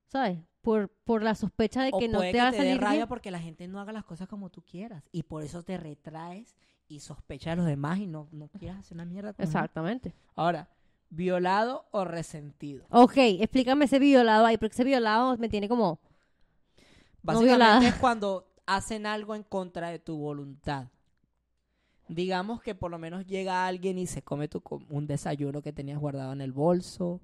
[0.10, 0.39] ¿Sabes?
[0.62, 2.64] Por, por la sospecha de O que no puede te que va a te dé
[2.64, 3.07] salir rabia bien.
[3.07, 5.03] porque la gente no haga las cosas como tú quieras.
[5.12, 6.57] Y por eso te retraes
[6.88, 9.34] y sospechas de los demás y no, no quieres hacer una mierda.
[9.34, 9.45] con.
[9.45, 10.14] Exactamente.
[10.36, 10.68] Ahora,
[11.10, 12.86] violado o resentido.
[12.89, 15.99] Ok, explícame ese violado ahí, porque ese violado me tiene como...
[17.22, 17.88] Básicamente violada.
[17.88, 20.88] es cuando hacen algo en contra de tu voluntad.
[22.07, 25.99] Digamos que por lo menos llega alguien y se come tu, un desayuno que tenías
[25.99, 27.22] guardado en el bolso.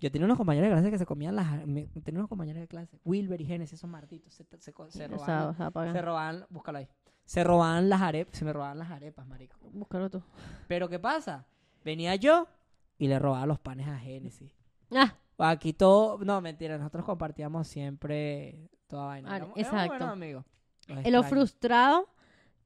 [0.00, 1.66] Yo tenía unos compañeros de clase que se comían las...
[1.66, 5.92] me- tenía unos compañeros de clase, Wilber y Genesis, esos martitos, se, se, se robaban,
[5.92, 6.88] se robaban, búscalo ahí,
[7.24, 9.56] se robaban las arepas, se me robaban las arepas, marico.
[9.72, 10.22] Búscalo tú.
[10.68, 11.46] Pero ¿qué pasa?
[11.84, 12.48] Venía yo
[12.98, 14.50] y le robaba los panes a Genesis.
[14.90, 19.32] Ah, Aquí todo, no, mentira, nosotros compartíamos siempre toda vaina.
[19.32, 19.88] Ah, Éramos- éramos exacto.
[19.98, 20.44] buenos amigos.
[20.88, 22.08] En lo frustrado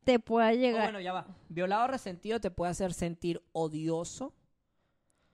[0.04, 0.82] te puede Oh, llegar...
[0.84, 1.26] bueno, ya va.
[1.48, 4.32] Violado resentido te puede hacer sentir odioso.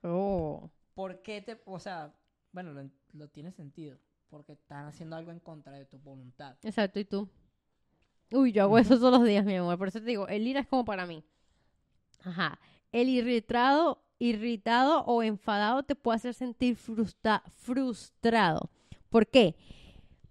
[0.02, 0.70] Oh.
[0.94, 2.14] ¿Por qué te, o sea,
[2.52, 6.56] bueno, lo, tiene sentido, porque están haciendo algo en contra de tu voluntad.
[6.62, 7.28] Exacto, ¿y tú?
[8.32, 9.78] Uy, yo hago eso todos los días, mi amor.
[9.78, 11.24] Por eso te digo, el ira es como para mí.
[12.22, 12.58] Ajá.
[12.92, 18.70] El irritado, irritado o enfadado te puede hacer sentir frustra- frustrado.
[19.08, 19.56] ¿Por qué?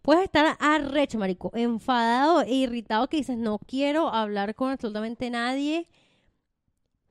[0.01, 5.88] Puedes estar arrecho, marico, enfadado e irritado que dices, no quiero hablar con absolutamente nadie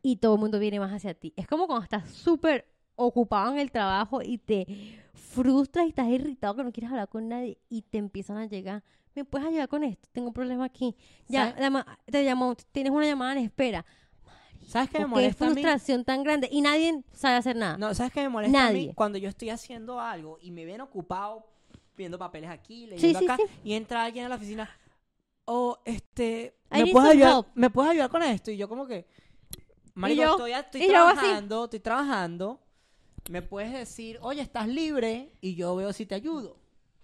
[0.02, 1.32] y todo el mundo viene más hacia ti.
[1.36, 2.66] Es como cuando estás súper
[2.98, 4.66] ocupado en el trabajo y te
[5.14, 8.82] frustras y estás irritado que no quieres hablar con nadie y te empiezan a llegar.
[9.14, 10.08] ¿Me puedes ayudar con esto?
[10.12, 10.94] Tengo un problema aquí.
[11.28, 13.84] Ya, llama- te llamó, tienes una llamada en espera.
[14.66, 15.54] ¿Sabes qué me ¿Por qué molesta a mí?
[15.54, 16.48] frustración tan grande?
[16.52, 17.78] Y nadie sabe hacer nada.
[17.78, 18.78] No, ¿sabes qué me molesta a mí?
[18.80, 18.94] Nadie.
[18.94, 21.46] Cuando yo estoy haciendo algo y me ven ocupado
[21.96, 23.44] viendo papeles aquí, leyendo sí, acá, sí.
[23.64, 24.68] y entra alguien a la oficina,
[25.46, 27.44] o este, I ¿me puedes, ayudar.
[27.54, 28.50] ¿me puedes ayudar con esto?
[28.50, 29.06] Y yo como que,
[29.94, 32.60] marico, estoy, estoy trabajando, estoy trabajando,
[33.28, 36.56] me puedes decir, oye, estás libre, y yo veo si te ayudo.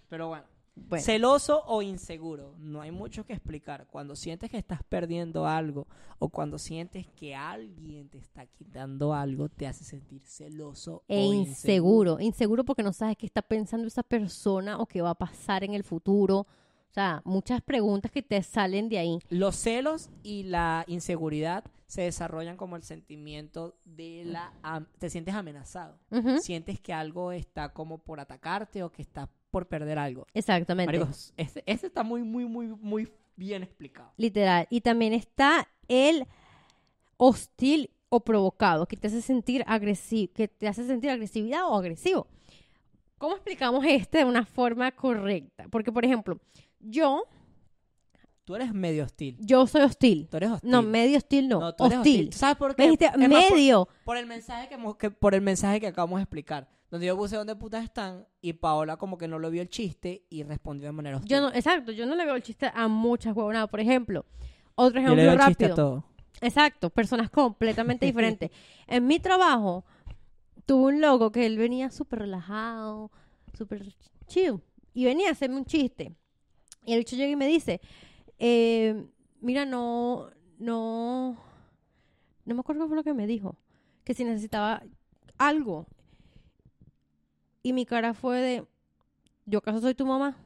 [0.09, 0.45] Pero bueno,
[0.75, 3.87] Bueno, celoso o inseguro, no hay mucho que explicar.
[3.89, 5.87] Cuando sientes que estás perdiendo algo,
[6.19, 11.33] o cuando sientes que alguien te está quitando algo, te hace sentir celoso e o
[11.33, 12.19] inseguro.
[12.19, 15.73] Inseguro porque no sabes qué está pensando esa persona o qué va a pasar en
[15.73, 16.39] el futuro.
[16.39, 19.19] O sea, muchas preguntas que te salen de ahí.
[19.29, 21.65] Los celos y la inseguridad
[21.95, 24.51] se desarrollan como el sentimiento de la...
[24.99, 25.97] te sientes amenazado.
[26.41, 30.27] Sientes que algo está como por atacarte o que está por perder algo.
[30.33, 30.91] Exactamente.
[30.91, 34.11] Maricos, ese, ese está muy, muy, muy, muy bien explicado.
[34.17, 34.67] Literal.
[34.69, 36.27] Y también está el
[37.15, 42.27] hostil o provocado, que te hace sentir agresivo, que te hace sentir agresividad o agresivo.
[43.17, 45.69] ¿Cómo explicamos este de una forma correcta?
[45.69, 46.41] Porque, por ejemplo,
[46.81, 47.23] yo,
[48.45, 49.37] Tú eres medio hostil.
[49.39, 50.27] yo soy hostil.
[50.29, 50.69] Tú eres hostil.
[50.69, 51.59] No, medio hostil no.
[51.59, 52.29] No, tú eres hostil.
[52.29, 52.83] ¿Tú ¿Sabes por Me qué?
[52.83, 53.87] dijiste por- medio.
[54.05, 56.69] por, el mensaje que, que- por el mensaje que acabamos de explicar.
[56.91, 60.25] Donde yo puse dónde putas están y Paola como que no lo vio el chiste
[60.29, 61.29] y respondió de manera hostil.
[61.31, 63.67] Yo no, exacto, yo no le veo el chiste a muchas huevonadas.
[63.69, 64.25] Por ejemplo,
[64.75, 65.49] otro Yo ejemplo le veo el rápido.
[65.57, 66.03] chiste a todo.
[66.41, 68.51] Exacto, personas completamente diferentes.
[68.85, 69.83] en mi trabajo,
[70.67, 73.11] tuve un loco que él venía súper relajado,
[73.57, 73.91] súper
[74.27, 74.61] chill,
[74.93, 76.13] y venía a hacerme un chiste.
[76.85, 77.81] Y el bicho llega y me dice,
[78.39, 79.05] eh,
[79.41, 80.29] mira, no,
[80.59, 81.37] no,
[82.45, 83.57] no me acuerdo qué fue lo que me dijo,
[84.03, 84.83] que si necesitaba
[85.37, 85.87] algo.
[87.63, 88.65] Y mi cara fue de,
[89.45, 90.37] ¿yo acaso soy tu mamá?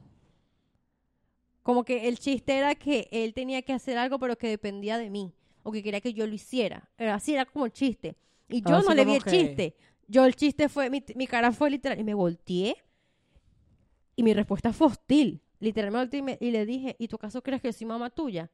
[1.62, 5.10] Como que el chiste era que él tenía que hacer algo, pero que dependía de
[5.10, 5.34] mí.
[5.62, 6.88] O que quería que yo lo hiciera.
[6.96, 8.16] Era así, era como el chiste.
[8.48, 9.76] Y yo Así no le vi el que- chiste.
[10.08, 12.00] Yo el chiste fue, mi, mi cara fue literal.
[12.00, 12.76] Y me volteé.
[14.16, 15.42] Y mi respuesta fue hostil.
[15.60, 18.50] Literal me volteé y, le dije, ¿y tú acaso crees que yo soy mamá tuya?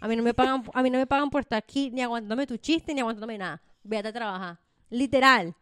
[0.00, 2.46] A mí no me pagan, a mí no me pagan por estar aquí ni aguantándome
[2.46, 3.62] tu chiste ni aguantándome nada.
[3.82, 4.60] Véate a trabajar.
[4.90, 5.54] Literal.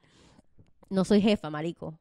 [0.90, 1.98] No soy jefa, marico.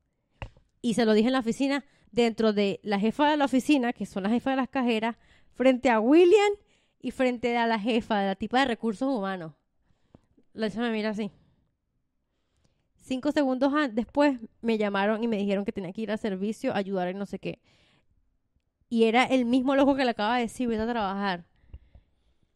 [0.82, 4.06] Y se lo dije en la oficina, dentro de la jefa de la oficina, que
[4.08, 5.16] son las jefas de las cajeras,
[5.54, 6.54] frente a William
[7.00, 9.54] y frente a la jefa de la tipa de recursos humanos.
[10.54, 11.30] La chama me mira así.
[12.96, 17.10] Cinco segundos después me llamaron y me dijeron que tenía que ir a servicio, ayudar
[17.10, 17.60] en no sé qué.
[18.90, 21.46] Y era el mismo loco que le acaba de decir, vete a trabajar.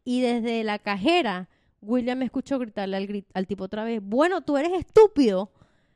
[0.04, 1.50] Y desde la cajera,
[1.82, 5.52] William me escuchó gritarle al, al tipo otra vez, bueno, tú eres estúpido.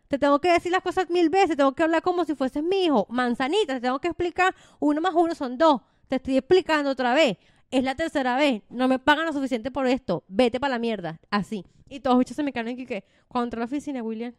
[0.08, 2.86] Te tengo que decir las cosas mil veces, tengo que hablar como si fueses mi
[2.86, 3.08] hijo.
[3.10, 5.82] Manzanita, te tengo que explicar, uno más uno son dos.
[6.08, 7.38] te estoy explicando otra vez.
[7.72, 8.62] Es la tercera vez.
[8.70, 10.24] No me pagan lo suficiente por esto.
[10.28, 11.20] Vete para la mierda.
[11.32, 11.66] Así.
[11.90, 14.34] Y todos los bichos se me caen aquí que cuando entré a la oficina, William,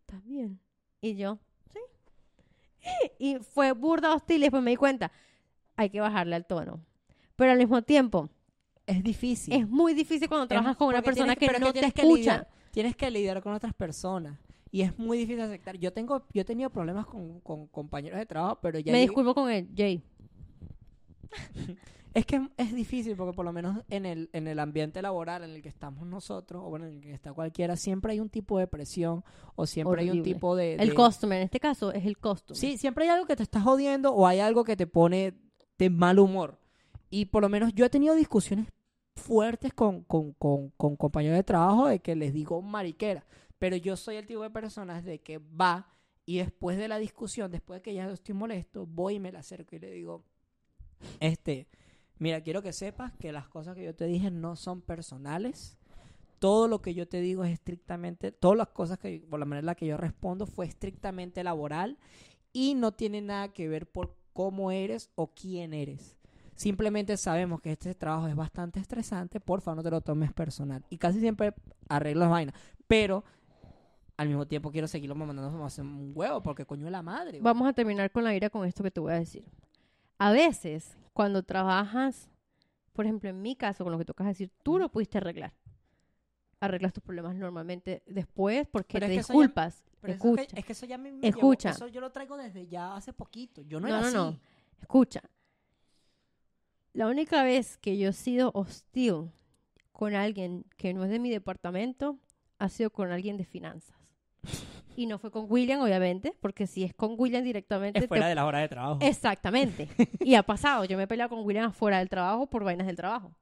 [0.00, 0.60] ¿estás bien?
[1.00, 1.38] Y yo.
[3.18, 5.10] Y fue burda hostil y después me di cuenta,
[5.76, 6.80] hay que bajarle al tono.
[7.36, 8.28] Pero al mismo tiempo,
[8.86, 9.54] Es difícil.
[9.54, 12.02] es muy difícil cuando trabajas Es- con una persona que es no te tienes que
[12.02, 12.20] escucha.
[12.20, 14.38] lidiar- tienes que lidiar con otras personas.
[14.70, 15.76] Y es muy difícil aceptar.
[15.78, 19.02] Yo tengo, yo he tenido problemas con, con compañeros de trabajo, pero ya me llegué-
[19.08, 20.02] disculpo con él, Jay.
[22.14, 25.50] Es que es difícil porque por lo menos en el, en el ambiente laboral en
[25.50, 28.58] el que estamos nosotros, o bueno, en el que está cualquiera, siempre hay un tipo
[28.58, 29.24] de presión
[29.56, 30.74] o siempre hay un tipo de...
[30.74, 32.56] El customer, en este caso, es el customer.
[32.56, 35.34] Sí, siempre hay algo que te está jodiendo o hay algo que te pone
[35.76, 36.60] de mal humor.
[37.10, 38.68] Y por lo menos yo he tenido discusiones
[39.16, 43.26] fuertes con, con, con, con compañeros de trabajo de que les digo mariquera.
[43.58, 45.94] Pero yo soy el tipo de personas de que va
[46.26, 49.40] y después de la discusión, después de que ya estoy molesto, voy y me la
[49.40, 50.24] acerco y le digo,
[51.20, 51.66] este,
[52.18, 55.78] mira, quiero que sepas que las cosas que yo te dije no son personales.
[56.38, 59.60] Todo lo que yo te digo es estrictamente, todas las cosas que, por la manera
[59.60, 61.96] en la que yo respondo fue estrictamente laboral
[62.52, 66.18] y no tiene nada que ver por cómo eres o quién eres.
[66.54, 70.84] Simplemente sabemos que este trabajo es bastante estresante, por favor no te lo tomes personal.
[70.90, 71.54] Y casi siempre
[71.88, 72.54] arreglo las vainas,
[72.86, 73.24] pero
[74.16, 77.40] al mismo tiempo quiero seguirlo mandando hacer un huevo porque coño de la madre.
[77.40, 79.44] Vamos a terminar con la ira con esto que te voy a decir.
[80.18, 82.30] A veces, cuando trabajas,
[82.92, 85.54] por ejemplo, en mi caso, con lo que tocas decir, tú lo pudiste arreglar.
[86.60, 89.84] Arreglas tus problemas normalmente después porque Pero te ya- disculpas.
[90.00, 91.70] Pero eso es, Escucha, que, es que eso ya me, me Escucha.
[91.72, 93.62] llevó- eso yo lo traigo desde ya hace poquito.
[93.62, 94.36] Yo no, No, era no, así.
[94.36, 94.40] no.
[94.80, 95.22] escucha.
[96.92, 99.30] La única vez que yo he sido hostil
[99.92, 102.18] con alguien que no es de mi departamento
[102.58, 103.96] ha sido con alguien de finanzas.
[104.96, 108.28] Y no fue con William, obviamente, porque si es con William directamente, Es te fuera
[108.28, 108.98] de las horas de trabajo.
[109.02, 109.88] Exactamente.
[110.20, 110.84] Y ha pasado.
[110.84, 113.34] Yo me he peleado con William afuera del trabajo por vainas del trabajo.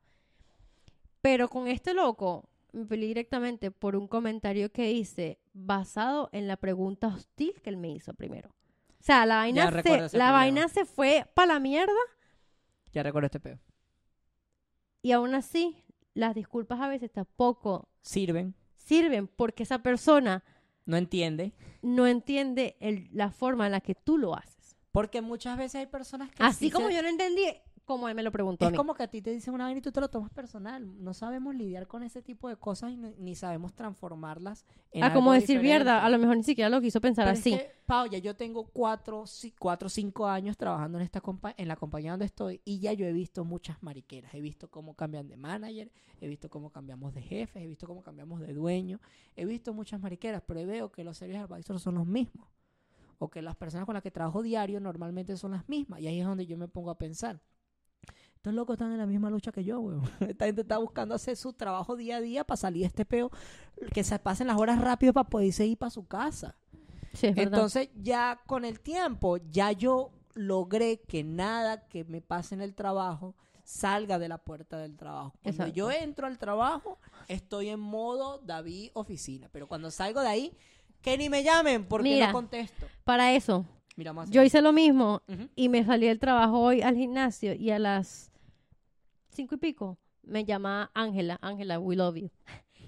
[1.20, 6.56] Pero con este loco me peleé directamente por un comentario que hice basado en la
[6.56, 8.48] pregunta hostil que él me hizo primero.
[8.48, 10.32] O sea, la vaina, se, la problema.
[10.32, 11.92] vaina se fue para la mierda
[12.92, 13.58] Ya recuerdo este peo.
[15.02, 15.76] y aún así
[16.14, 20.42] las disculpas a veces tampoco Sirven, sirven porque esa persona
[20.86, 21.52] no entiende.
[21.82, 24.76] no entiende el- la forma en la que tú lo haces.
[24.92, 26.42] Porque muchas veces hay personas que...
[26.42, 27.44] Así sí como se- yo no entendí,
[27.92, 28.76] como él me lo preguntó a Es mí.
[28.76, 31.02] como que a ti te dicen una vaina y tú te lo tomas personal.
[31.02, 35.12] No sabemos lidiar con ese tipo de cosas y ni, ni sabemos transformarlas en Ah,
[35.12, 35.68] como decir diferente.
[35.68, 37.50] mierda, a lo mejor ni siquiera lo quiso pensar Pero es así.
[37.56, 39.24] que, Pau, ya yo tengo cuatro,
[39.58, 43.06] cuatro cinco años trabajando en esta compa en la compañía donde estoy y ya yo
[43.06, 44.34] he visto muchas mariqueras.
[44.34, 45.90] He visto cómo cambian de manager,
[46.20, 49.00] he visto cómo cambiamos de jefes, he visto cómo cambiamos de dueño.
[49.36, 52.48] He visto muchas mariqueras, pero veo que los service advisors son los mismos.
[53.18, 56.00] O que las personas con las que trabajo diario normalmente son las mismas.
[56.00, 57.40] Y ahí es donde yo me pongo a pensar.
[58.42, 60.02] Estos locos están en la misma lucha que yo, weón.
[60.28, 63.30] Esta gente está buscando hacer su trabajo día a día para salir de este peo.
[63.94, 66.56] Que se pasen las horas rápido para poderse ir para su casa.
[67.12, 67.54] Sí, es verdad.
[67.54, 72.74] Entonces, ya con el tiempo, ya yo logré que nada que me pase en el
[72.74, 75.30] trabajo salga de la puerta del trabajo.
[75.40, 75.74] Cuando Exacto.
[75.74, 79.50] yo entro al trabajo, estoy en modo David oficina.
[79.52, 80.52] Pero cuando salgo de ahí,
[81.00, 82.26] que ni me llamen porque Mira.
[82.26, 82.86] no contesto.
[83.04, 83.64] Para eso,
[83.94, 85.22] Mira, yo hice lo mismo
[85.54, 88.31] y me salí del trabajo hoy al gimnasio y a las
[89.32, 91.38] cinco y pico me llama Ángela.
[91.42, 92.30] Ángela, we love you.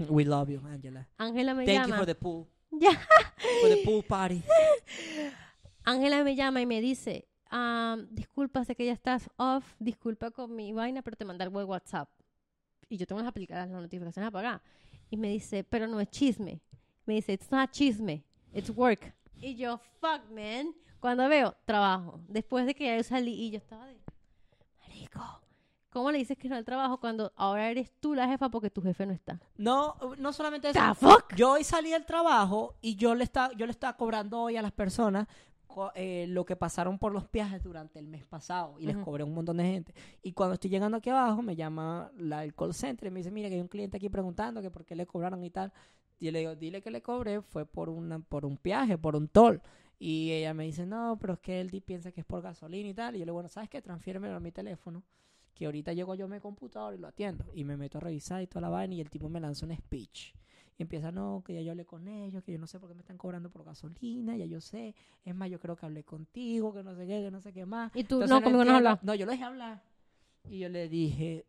[0.09, 1.09] We love you, Angela.
[1.19, 1.97] Ángela me Thank you llama.
[1.97, 2.49] for the pool.
[2.77, 2.91] Ya.
[3.61, 4.43] For the pool party.
[5.85, 10.57] Ángela me llama y me dice, ah, disculpa, sé que ya estás off, disculpa con
[10.57, 12.09] mi vaina, pero te mandé algo de WhatsApp.
[12.89, 14.61] Y yo tengo las aplicadas, las notificaciones apagadas.
[15.09, 16.61] Y me dice, pero no es chisme.
[17.07, 19.15] Me dice, it's not chisme, it's work.
[19.37, 20.75] Y yo, fuck, man.
[20.99, 22.21] Cuando veo, trabajo.
[22.29, 23.97] Después de que ya yo salí y yo estaba de,
[24.81, 25.21] marico,
[25.95, 28.83] ¿cómo le dices que no al trabajo cuando ahora eres tú la jefa porque tu
[28.83, 29.41] jefe no está?
[29.57, 30.81] No, no solamente eso.
[30.81, 31.35] The fuck?
[31.37, 34.63] Yo hoy salí del trabajo y yo le estaba, yo le estaba cobrando hoy a
[34.63, 35.29] las personas
[35.95, 39.33] eh, lo que pasaron por los viajes durante el mes pasado y les cobré un
[39.35, 39.95] montón de gente.
[40.21, 43.31] Y cuando estoy llegando aquí abajo me llama la, el call center y me dice,
[43.31, 45.73] mira que hay un cliente aquí preguntando que por qué le cobraron y tal.
[46.19, 49.15] Y yo le digo, dile que le cobré fue por, una, por un viaje, por
[49.15, 49.63] un toll.
[49.97, 52.95] Y ella me dice, no, pero es que él piensa que es por gasolina y
[52.95, 53.15] tal.
[53.15, 53.81] Y yo le digo, bueno, ¿sabes qué?
[53.81, 55.05] Transfiérmelo a mi teléfono
[55.55, 57.45] que ahorita llego yo a mi computador y lo atiendo.
[57.55, 59.75] Y me meto a revisar y toda la vaina y el tipo me lanza un
[59.77, 60.35] speech.
[60.77, 62.95] Y empieza, no, que ya yo hablé con ellos, que yo no sé por qué
[62.95, 64.95] me están cobrando por gasolina, ya yo sé.
[65.25, 67.65] Es más, yo creo que hablé contigo, que no sé qué, que no sé qué
[67.65, 67.93] más.
[67.95, 68.99] Y tú, Entonces no, conmigo no hablado.
[69.03, 69.85] No, yo lo dejé hablar.
[70.51, 71.47] Y yo le dije,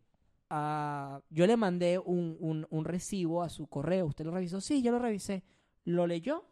[0.48, 4.06] ah, yo le mandé un, un, un recibo a su correo.
[4.06, 4.60] ¿Usted lo revisó?
[4.60, 5.42] Sí, yo lo revisé.
[5.84, 6.44] ¿Lo leyó?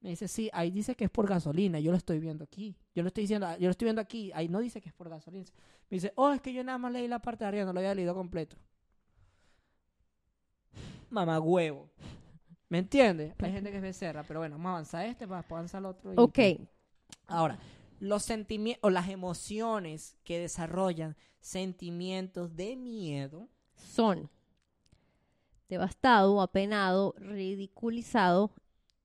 [0.00, 2.74] Me dice, sí, ahí dice que es por gasolina, yo lo estoy viendo aquí.
[2.94, 5.08] Yo lo estoy diciendo, yo lo estoy viendo aquí, ahí no dice que es por
[5.10, 5.44] gasolina.
[5.90, 7.80] Me dice, oh, es que yo nada más leí la parte de arriba, no lo
[7.80, 8.56] había leído completo.
[11.10, 11.90] Mamá huevo.
[12.68, 13.34] ¿Me entiendes?
[13.38, 15.86] Hay gente que es becerra, pero bueno, vamos a avanzar este, para después avanzar el
[15.86, 16.12] otro.
[16.12, 16.38] y- Ok,
[17.26, 17.58] Ahora,
[17.98, 24.30] los sentimientos o las emociones que desarrollan sentimientos de miedo son
[25.68, 28.52] devastado, apenado, ridiculizado,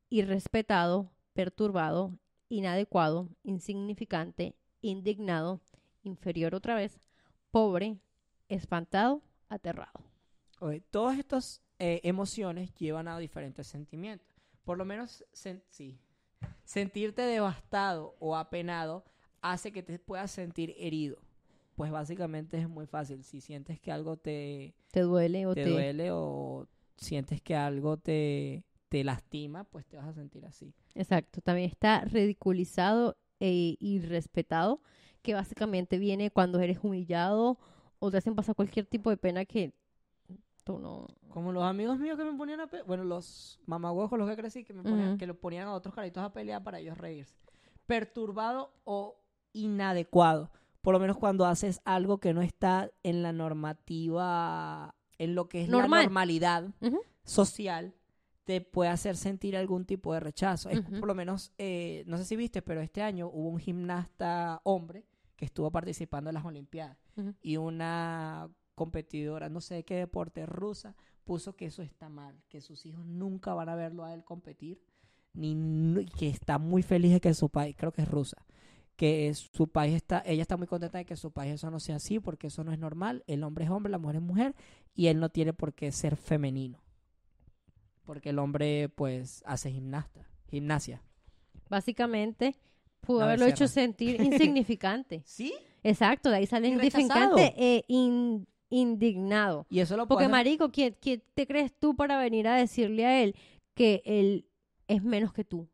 [0.09, 2.17] irrespetado, perturbado,
[2.49, 5.61] inadecuado, insignificante, indignado,
[6.03, 6.99] inferior otra vez,
[7.51, 7.97] pobre,
[8.49, 9.99] espantado, aterrado.
[10.59, 14.27] Ok, Todas estas eh, emociones llevan a diferentes sentimientos.
[14.63, 15.97] Por lo menos, sen- sí.
[16.63, 19.03] Sentirte devastado o apenado
[19.41, 21.17] hace que te puedas sentir herido.
[21.75, 23.23] Pues básicamente es muy fácil.
[23.23, 27.97] Si sientes que algo te, ¿Te duele o te te, duele o sientes que algo
[27.97, 30.73] te, te lastima, pues te vas a sentir así.
[30.93, 34.81] Exacto, también está ridiculizado e irrespetado,
[35.21, 37.57] que básicamente viene cuando eres humillado
[37.99, 39.73] o te hacen pasar cualquier tipo de pena que
[40.63, 41.07] tú no...
[41.29, 44.35] Como los amigos míos que me ponían a pelear, bueno, los mamagüeos con los que
[44.37, 45.17] crecí, que me ponían, Ujú.
[45.17, 47.35] que lo ponían a otros caritos a pelear para ellos reírse.
[47.85, 49.19] Perturbado o
[49.53, 50.49] inadecuado.
[50.81, 55.63] Por lo menos cuando haces algo que no está en la normativa, en lo que
[55.63, 56.03] es la Normal.
[56.03, 56.99] normalidad Ujú.
[57.23, 57.93] social,
[58.45, 60.69] te puede hacer sentir algún tipo de rechazo.
[60.69, 64.61] Es por lo menos, eh, no sé si viste, pero este año hubo un gimnasta
[64.63, 65.03] hombre
[65.35, 66.97] que estuvo participando en las Olimpiadas
[67.41, 72.61] y una competidora, no sé de qué deporte rusa, puso que eso está mal, que
[72.61, 74.81] sus hijos nunca van a verlo a él competir,
[75.33, 78.45] ni que está muy feliz de que su país, creo que es rusa,
[78.95, 81.95] que su país está, ella está muy contenta de que su país eso no sea
[81.95, 84.55] así, porque eso no es normal, el hombre es hombre, la mujer es mujer,
[84.93, 86.84] y él no tiene por qué ser femenino,
[88.05, 91.01] porque el hombre pues hace gimnasta, gimnasia.
[91.69, 92.55] Básicamente
[93.01, 95.21] pudo haberlo hecho sentir insignificante.
[95.25, 95.53] ¿Sí?
[95.83, 99.65] Exacto, de ahí sale insignificante e in- indignado.
[99.69, 103.05] Y eso lo Porque, hacer- marico, ¿quién, quién te crees tú para venir a decirle
[103.05, 103.35] a él
[103.73, 104.47] que él
[104.87, 105.67] es menos que tú?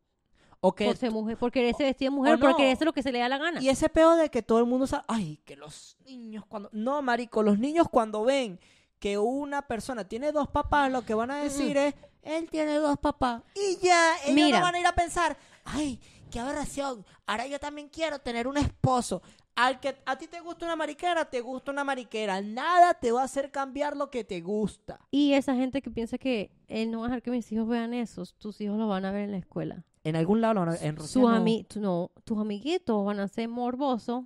[0.64, 2.56] o que por ser mujer, por quererse vestir de mujer, o por no.
[2.56, 3.60] quererse lo que se le da la gana.
[3.60, 6.70] Y ese peor de que todo el mundo sabe, ay, que los niños cuando...
[6.72, 8.60] No, marico, los niños cuando ven
[9.00, 12.98] que una persona tiene dos papás, lo que van a decir es, él tiene dos
[12.98, 13.42] papás.
[13.54, 14.58] Y ya, ellos Mira.
[14.58, 16.00] no van a ir a pensar, ay,
[16.30, 19.22] qué aberración, ahora yo también quiero tener un esposo.
[19.54, 22.40] Al que a ti te gusta una mariquera, te gusta una mariquera.
[22.40, 24.98] Nada te va a hacer cambiar lo que te gusta.
[25.10, 27.92] Y esa gente que piensa que él no va a dejar que mis hijos vean
[27.92, 29.84] eso, tus hijos lo van a ver en la escuela.
[30.04, 31.36] En algún lado, lo van a- en Rusia Sus, no.
[31.36, 34.24] ami- tu- no, tus amiguitos van a ser morbosos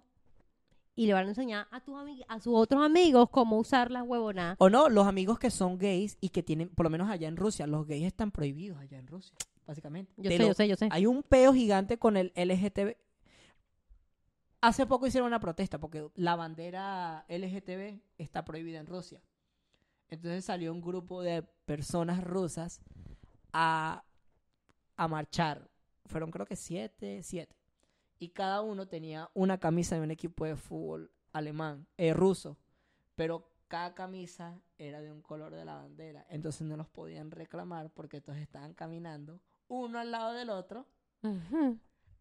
[0.96, 1.94] y le van a enseñar a, tus
[2.26, 4.56] a sus otros amigos cómo usar las huevonadas.
[4.58, 7.36] O no, los amigos que son gays y que tienen, por lo menos allá en
[7.36, 9.36] Rusia, los gays están prohibidos allá en Rusia,
[9.66, 10.12] básicamente.
[10.16, 10.88] Yo Te sé, lo- yo sé, yo sé.
[10.90, 12.96] Hay un peo gigante con el LGTB.
[14.62, 19.20] Hace poco hicieron una protesta porque la bandera LGTB está prohibida en Rusia.
[20.08, 22.80] Entonces salió un grupo de personas rusas
[23.52, 24.02] a,
[24.96, 25.68] a marchar.
[26.06, 27.54] Fueron creo que siete, siete.
[28.18, 32.56] Y cada uno tenía una camisa de un equipo de fútbol alemán, eh, ruso.
[33.14, 36.26] Pero cada camisa era de un color de la bandera.
[36.30, 40.86] Entonces no los podían reclamar porque todos estaban caminando uno al lado del otro.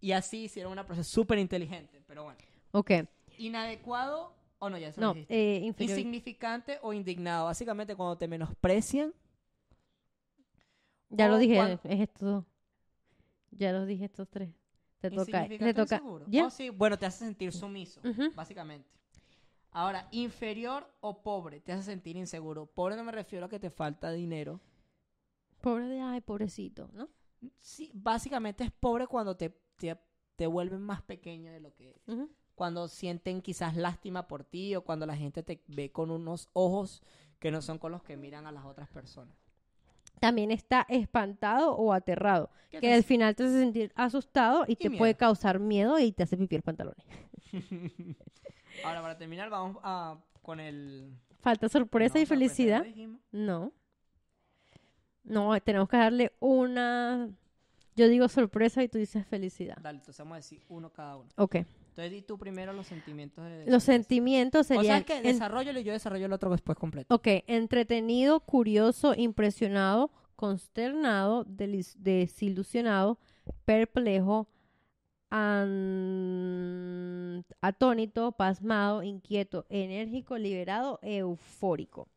[0.02, 2.02] Y así hicieron una proceso súper inteligente.
[2.08, 2.40] Pero bueno.
[2.72, 2.92] Ok,
[3.38, 5.58] Inadecuado o no, ya se lo no, dijiste.
[5.58, 5.74] eh.
[5.80, 7.46] Insignificante o indignado.
[7.46, 9.14] Básicamente cuando te menosprecian.
[11.10, 12.46] Ya lo dije, es esto.
[13.52, 14.50] Ya los dije estos tres.
[15.10, 16.02] Te toca, te toca.
[16.46, 18.02] Oh, sí, bueno, te hace sentir sumiso,
[18.36, 18.90] básicamente.
[19.72, 22.66] Ahora, inferior o pobre, te hace sentir inseguro.
[22.66, 24.62] Pobre no me refiero a que te falta dinero.
[25.62, 27.10] Pobre de, ay, pobrecito, ¿no?
[27.60, 29.98] Sí, básicamente es pobre cuando te, te,
[30.36, 32.02] te vuelven más pequeño de lo que eres.
[32.56, 37.04] Cuando sienten quizás lástima por ti o cuando la gente te ve con unos ojos
[37.40, 39.36] que no son con los que miran a las otras personas.
[40.20, 44.90] También está espantado o aterrado, ¿Qué que al final te hace sentir asustado y, te
[44.92, 46.96] puede causar miedo y te hace pipí el pantalón.
[48.84, 51.14] Ahora, para terminar, vamos a, con el...
[51.40, 52.86] Falta sorpresa No, y felicidad.
[53.32, 53.72] No.
[55.24, 57.30] No, tenemos que darle una.
[57.96, 59.78] Yo digo sorpresa y tú dices felicidad.
[59.82, 61.30] Dale, entonces vamos a decir uno cada uno.
[61.38, 61.58] Ok.
[61.96, 63.66] Entonces di tú primero los sentimientos de...
[63.72, 64.98] Los sentimientos O sea, serían.
[65.00, 67.16] es que en- desarrollalo y yo desarrollo el otro después completo.
[67.16, 73.18] Ok, entretenido, curioso, impresionado, consternado, desilusionado,
[73.64, 74.50] perplejo,
[76.16, 82.10] an- atónito, pasmado, inquieto, enérgico, liberado, eufórico.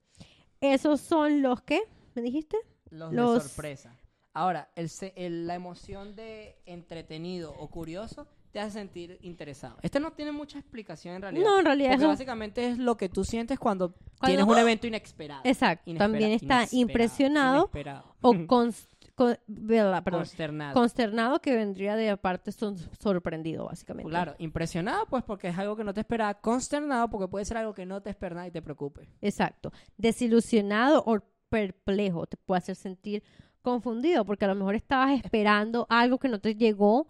[0.61, 1.81] Esos son los que,
[2.17, 2.57] ¿me dijiste?
[2.91, 3.95] Los, los- de sorpresa.
[4.35, 9.77] Ahora, el, el- la emoción de entretenido o curioso te hace sentir interesado.
[9.83, 11.45] Este no tiene mucha explicación en realidad.
[11.45, 14.59] No, en realidad Porque eso- básicamente es lo que tú sientes cuando, Cuando- tienes un
[14.59, 15.43] evento inesperado.
[15.45, 15.93] Exacto.
[15.97, 18.15] También está inesperado, impresionado inesperado.
[18.21, 18.73] o con-
[19.17, 20.75] perdón, consternado.
[20.75, 24.09] consternado que vendría de aparte son- sorprendido, básicamente.
[24.09, 27.75] Claro, impresionado pues porque es algo que no te esperaba, consternado porque puede ser algo
[27.75, 29.09] que no te esperaba y te preocupe.
[29.21, 29.73] Exacto.
[29.97, 31.19] Desilusionado o
[31.49, 33.23] perplejo te puede hacer sentir
[33.63, 37.07] confundido porque a lo mejor estabas esperando algo que no te llegó.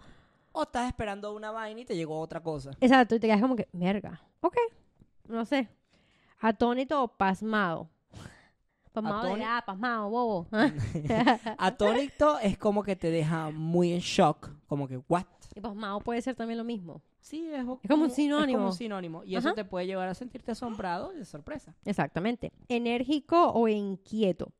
[0.59, 2.73] O estás esperando una vaina y te llegó otra cosa.
[2.81, 4.21] Exacto, y te quedas como que, merga.
[4.41, 4.57] Ok,
[5.29, 5.69] no sé.
[6.41, 7.89] Atónito o pasmado.
[8.93, 10.49] Pasmado de, Atóni- ah, pasmado, bobo.
[11.59, 15.27] Atónito es como que te deja muy en shock, como que, ¿what?
[15.55, 17.03] y pasmado puede ser también lo mismo.
[17.21, 18.49] Sí, es, Es como un sinónimo.
[18.49, 19.23] Es como un sinónimo.
[19.25, 21.73] Y eso te puede llevar a sentirte asombrado y de sorpresa.
[21.85, 22.53] Exactamente.
[22.69, 24.51] Enérgico o inquieto.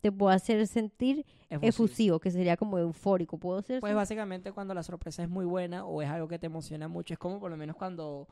[0.00, 1.68] Te puede hacer sentir Efusivo.
[1.68, 3.38] efusivo, que sería como eufórico.
[3.38, 3.80] Puedo ser.
[3.80, 7.14] Pues básicamente cuando la sorpresa es muy buena o es algo que te emociona mucho,
[7.14, 8.28] es como por lo menos cuando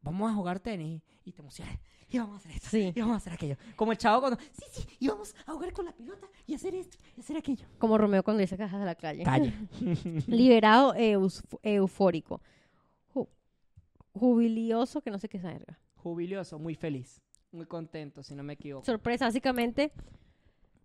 [0.00, 1.78] vamos a jugar tenis y te emocionas.
[2.08, 2.68] Y vamos a hacer esto.
[2.68, 2.92] Sí.
[2.94, 3.56] Y vamos a hacer aquello.
[3.74, 6.74] Como el chavo cuando, sí, sí, y vamos a jugar con la pelota y hacer
[6.74, 7.66] esto y hacer aquello.
[7.78, 9.22] como Romeo cuando dice cajas de la calle.
[9.24, 9.52] Calle.
[10.26, 12.40] Liberado eus- eufórico.
[13.14, 13.28] Ju-
[14.12, 15.44] jubilioso, que no sé qué es.
[15.96, 18.84] Jubilioso, muy feliz, muy contento, si no me equivoco.
[18.84, 19.92] Sorpresa, básicamente.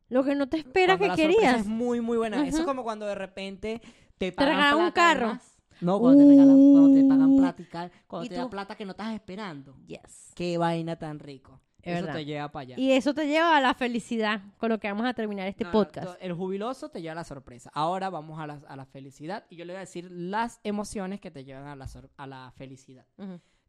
[0.09, 1.61] Lo que no te esperas que la querías.
[1.61, 2.45] es muy, muy buena.
[2.47, 3.81] Eso es como cuando de repente
[4.17, 5.27] te pagan regalan un carro.
[5.27, 5.53] más.
[5.81, 7.69] No, cuando te regalan, cuando te pagan Uh.
[7.69, 8.49] cal- cuando ¿Y te tú?
[8.49, 9.75] plata que no estás esperando.
[9.85, 10.31] Yes.
[10.35, 11.59] Qué vaina tan rico.
[11.83, 12.13] Es Eso verdad.
[12.19, 12.75] te lleva para allá.
[12.79, 15.71] Y eso te lleva a la felicidad, con lo que vamos a terminar este No,
[15.71, 16.17] podcast.
[16.19, 17.69] el jubiloso te lleva a la sorpresa.
[17.73, 19.45] Ahora vamos a la, a la felicidad.
[19.49, 22.27] Y yo le voy a decir las emociones que te llevan a la, sor- a
[22.27, 23.05] la felicidad.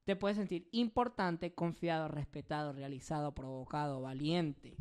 [0.05, 4.77] Te puedes sentir importante, confiado, respetado, realizado, provocado, valiente,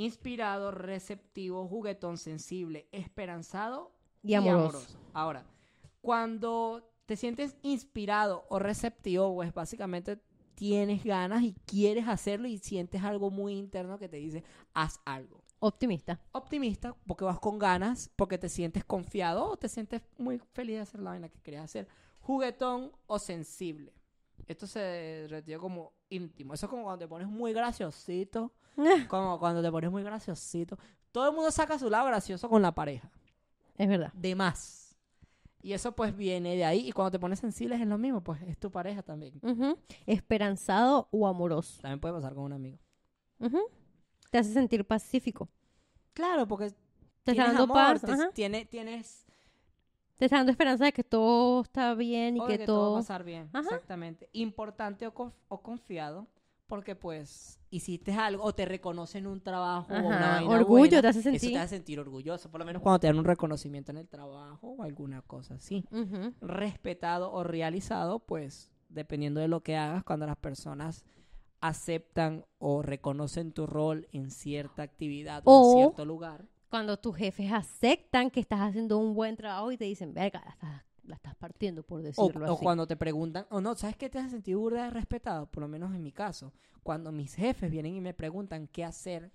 [0.00, 3.92] inspirado, receptivo, juguetón, sensible, esperanzado
[4.22, 4.98] Y amoroso.
[5.12, 5.44] Ahora,
[6.00, 10.18] cuando te sientes inspirado o receptivo, pues básicamente
[10.54, 14.44] tienes ganas y quieres hacerlo y sientes algo muy interno que te dice,
[14.74, 15.42] haz algo.
[15.58, 16.20] Optimista.
[16.32, 20.82] Optimista, porque vas con ganas, porque te sientes confiado o te sientes muy feliz de
[20.82, 21.88] hacer la vaina que querías hacer.
[22.20, 23.92] Juguetón o sensible.
[24.46, 26.54] Esto se retira como íntimo.
[26.54, 28.52] Eso es como cuando te pones muy graciosito.
[29.08, 30.78] Como cuando te pones muy graciosito.
[31.12, 33.10] Todo el mundo saca su lado gracioso con la pareja.
[33.76, 34.12] Es verdad.
[34.14, 34.96] De más.
[35.60, 36.88] Y eso pues viene de ahí.
[36.88, 38.22] Y cuando te pones sensible es lo mismo.
[38.22, 39.38] Pues es tu pareja también.
[40.06, 41.82] Esperanzado o amoroso.
[41.82, 42.78] También puede pasar con un amigo.
[44.30, 45.48] Te hace sentir pacífico.
[46.14, 46.70] Claro, porque
[47.24, 49.26] Te tienes dando amor, te- tiene- tienes
[50.20, 52.76] Te está dando esperanza de que todo está bien y o que, de que todo
[52.78, 52.92] todo...
[52.92, 53.48] va a pasar bien.
[53.52, 53.62] Ajá.
[53.62, 54.28] Exactamente.
[54.34, 56.28] Importante o, conf- o confiado.
[56.68, 61.08] Porque pues hiciste algo o te reconocen un trabajo o una vaina orgullo buena, te
[61.08, 61.50] hace Eso sentir.
[61.52, 62.48] te hace sentir orgulloso.
[62.48, 65.84] Por lo menos cuando te dan un reconocimiento en el trabajo o alguna cosa así.
[66.40, 71.04] Respetado o realizado, pues dependiendo de lo que hagas, cuando las personas
[71.60, 76.44] aceptan o reconocen tu rol en cierta actividad o, O- en cierto lugar.
[76.70, 80.50] Cuando tus jefes aceptan que estás haciendo un buen trabajo y te dicen, verga, la
[80.52, 82.62] estás, la estás partiendo, por O, decirlo o así.
[82.62, 85.46] cuando te preguntan, o no, ¿sabes qué te hace sentir burda de respetado?
[85.46, 86.52] Por lo menos en mi caso,
[86.84, 89.32] cuando mis jefes vienen y me preguntan qué hacer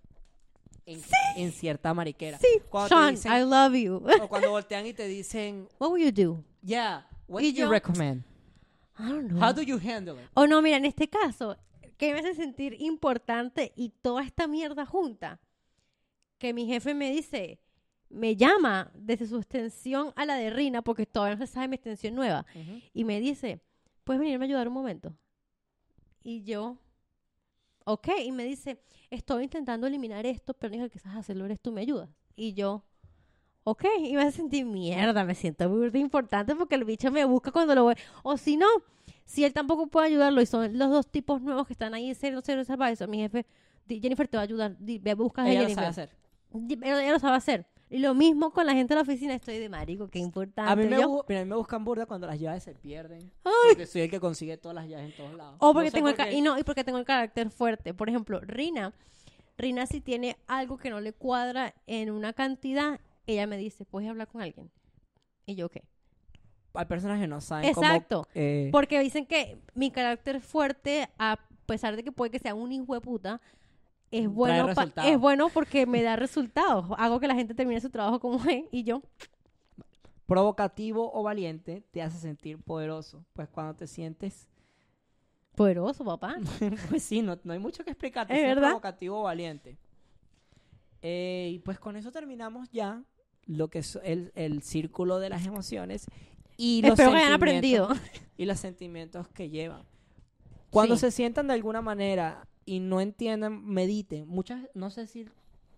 [0.85, 1.01] en,
[1.35, 2.37] en cierta mariquera.
[2.37, 4.23] Sí, Cuando Sean, dicen- I love you.
[4.23, 6.43] O cuando voltean y te dicen, What would you do?
[6.63, 8.23] yeah, what do you yo- recommend?
[8.97, 9.43] I don't know.
[9.43, 10.29] How do you handle it?
[10.35, 11.57] O no, mira, en este caso,
[11.97, 15.39] que me hace sentir importante y toda esta mierda junta,
[16.45, 17.59] que mi jefe me dice,
[18.09, 21.75] me llama desde su extensión a la de Rina, porque todavía no se sabe mi
[21.75, 22.45] extensión nueva,
[22.93, 23.61] y me dice,
[24.03, 25.15] ¿puedes venirme a ayudar un momento?
[26.21, 26.77] Y yo,
[27.85, 31.81] ok, y me dice, estoy intentando eliminar esto, pero dijo, quizás hacerlo eres tú, ¿me
[31.81, 32.09] ayudas?
[32.35, 32.83] Y yo,
[33.63, 37.73] ok, y me sentir mierda, me siento muy importante porque el bicho me busca cuando
[37.73, 38.67] lo voy, o si no,
[39.25, 42.15] si él tampoco puede ayudarlo y son los dos tipos nuevos que están ahí en
[42.15, 43.47] serio, serio, eso mi jefe,
[43.87, 45.93] Jennifer te va a ayudar, ve a buscar a Ella lo Jennifer.
[45.93, 46.24] sabe hacer.
[46.81, 47.65] Ella lo sabe hacer.
[47.89, 50.71] Y lo mismo con la gente de la oficina, estoy de marico, qué importante.
[50.71, 52.73] A mí, me, Yo- bu- mira, a mí me buscan burda cuando las llaves se
[52.73, 53.31] pierden.
[53.43, 53.51] Ay.
[53.69, 55.55] Porque soy el que consigue todas las llaves en todos lados.
[55.59, 57.93] O porque No tengo el ca- y no, y porque tengo el carácter fuerte.
[57.93, 58.93] Por ejemplo, Rina,
[59.57, 64.09] Rina si tiene algo que no le cuadra en una cantidad, ella me dice, ¿puedes
[64.09, 64.71] hablar con alguien?
[65.45, 65.83] Y yo, ¿qué?
[66.73, 68.23] Hay personas que no saben Exacto.
[68.23, 68.27] cómo...
[68.33, 72.71] eh, Porque dicen que mi carácter fuerte, a pesar de que puede que sea un
[72.71, 73.39] hijo de puta,
[74.19, 76.85] es bueno, pa- es bueno porque me da resultados.
[76.97, 79.01] Hago que la gente termine su trabajo como es y yo.
[80.25, 83.23] provocativo o valiente te hace sentir poderoso.
[83.33, 84.47] Pues cuando te sientes...
[85.55, 86.35] Poderoso, papá.
[86.89, 88.33] pues sí, no, no hay mucho que explicarte.
[88.33, 88.69] Es si verdad.
[88.69, 89.77] provocativo o valiente.
[91.01, 93.03] Eh, y pues con eso terminamos ya
[93.45, 96.07] lo que es el, el círculo de las emociones
[96.57, 97.89] y los Espero que hayan aprendido.
[98.37, 99.83] y los sentimientos que llevan.
[100.71, 101.01] Cuando Sí.
[101.01, 104.27] se sientan de alguna manera y no entiendan, mediten.
[104.27, 105.27] Muchas, no sé si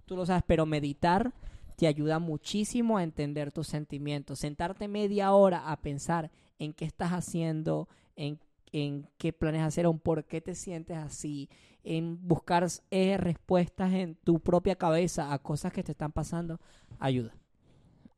[0.05, 1.33] tú lo sabes, pero meditar
[1.75, 4.39] te ayuda muchísimo a entender tus sentimientos.
[4.39, 8.39] Sentarte media hora a pensar en qué estás haciendo, en,
[8.71, 11.49] en qué planes hacer, o en por qué te sientes así,
[11.83, 16.59] en buscar eh, respuestas en tu propia cabeza a cosas que te están pasando,
[16.99, 17.35] ayuda.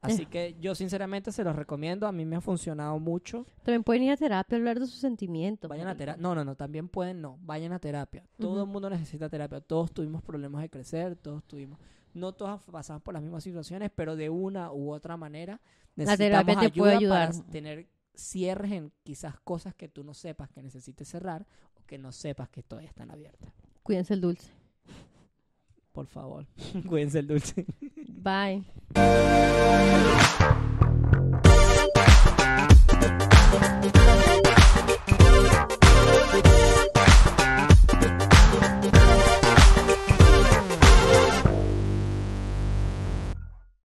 [0.02, 0.26] Así Eh.
[0.28, 3.46] que yo sinceramente se los recomiendo, a mí me ha funcionado mucho.
[3.64, 5.70] También pueden ir a terapia a hablar de sus sentimientos.
[5.70, 6.22] Vayan a terapia.
[6.22, 7.38] No, no, no, también pueden, no.
[7.42, 8.24] Vayan a terapia.
[8.38, 9.60] Todo el mundo necesita terapia.
[9.60, 11.80] Todos tuvimos problemas de crecer, todos tuvimos.
[12.14, 15.60] No todos pasamos por las mismas situaciones, pero de una u otra manera
[15.96, 17.32] La necesitamos terapia te puede ayuda ayudar.
[17.44, 21.46] para tener cierres en quizás cosas que tú no sepas que necesites cerrar
[21.76, 23.54] o que no sepas que todavía están abiertas.
[23.84, 24.52] Cuídense el dulce.
[26.00, 26.46] Por favor,
[26.88, 27.66] cuídense el dulce.
[28.24, 28.64] Bye.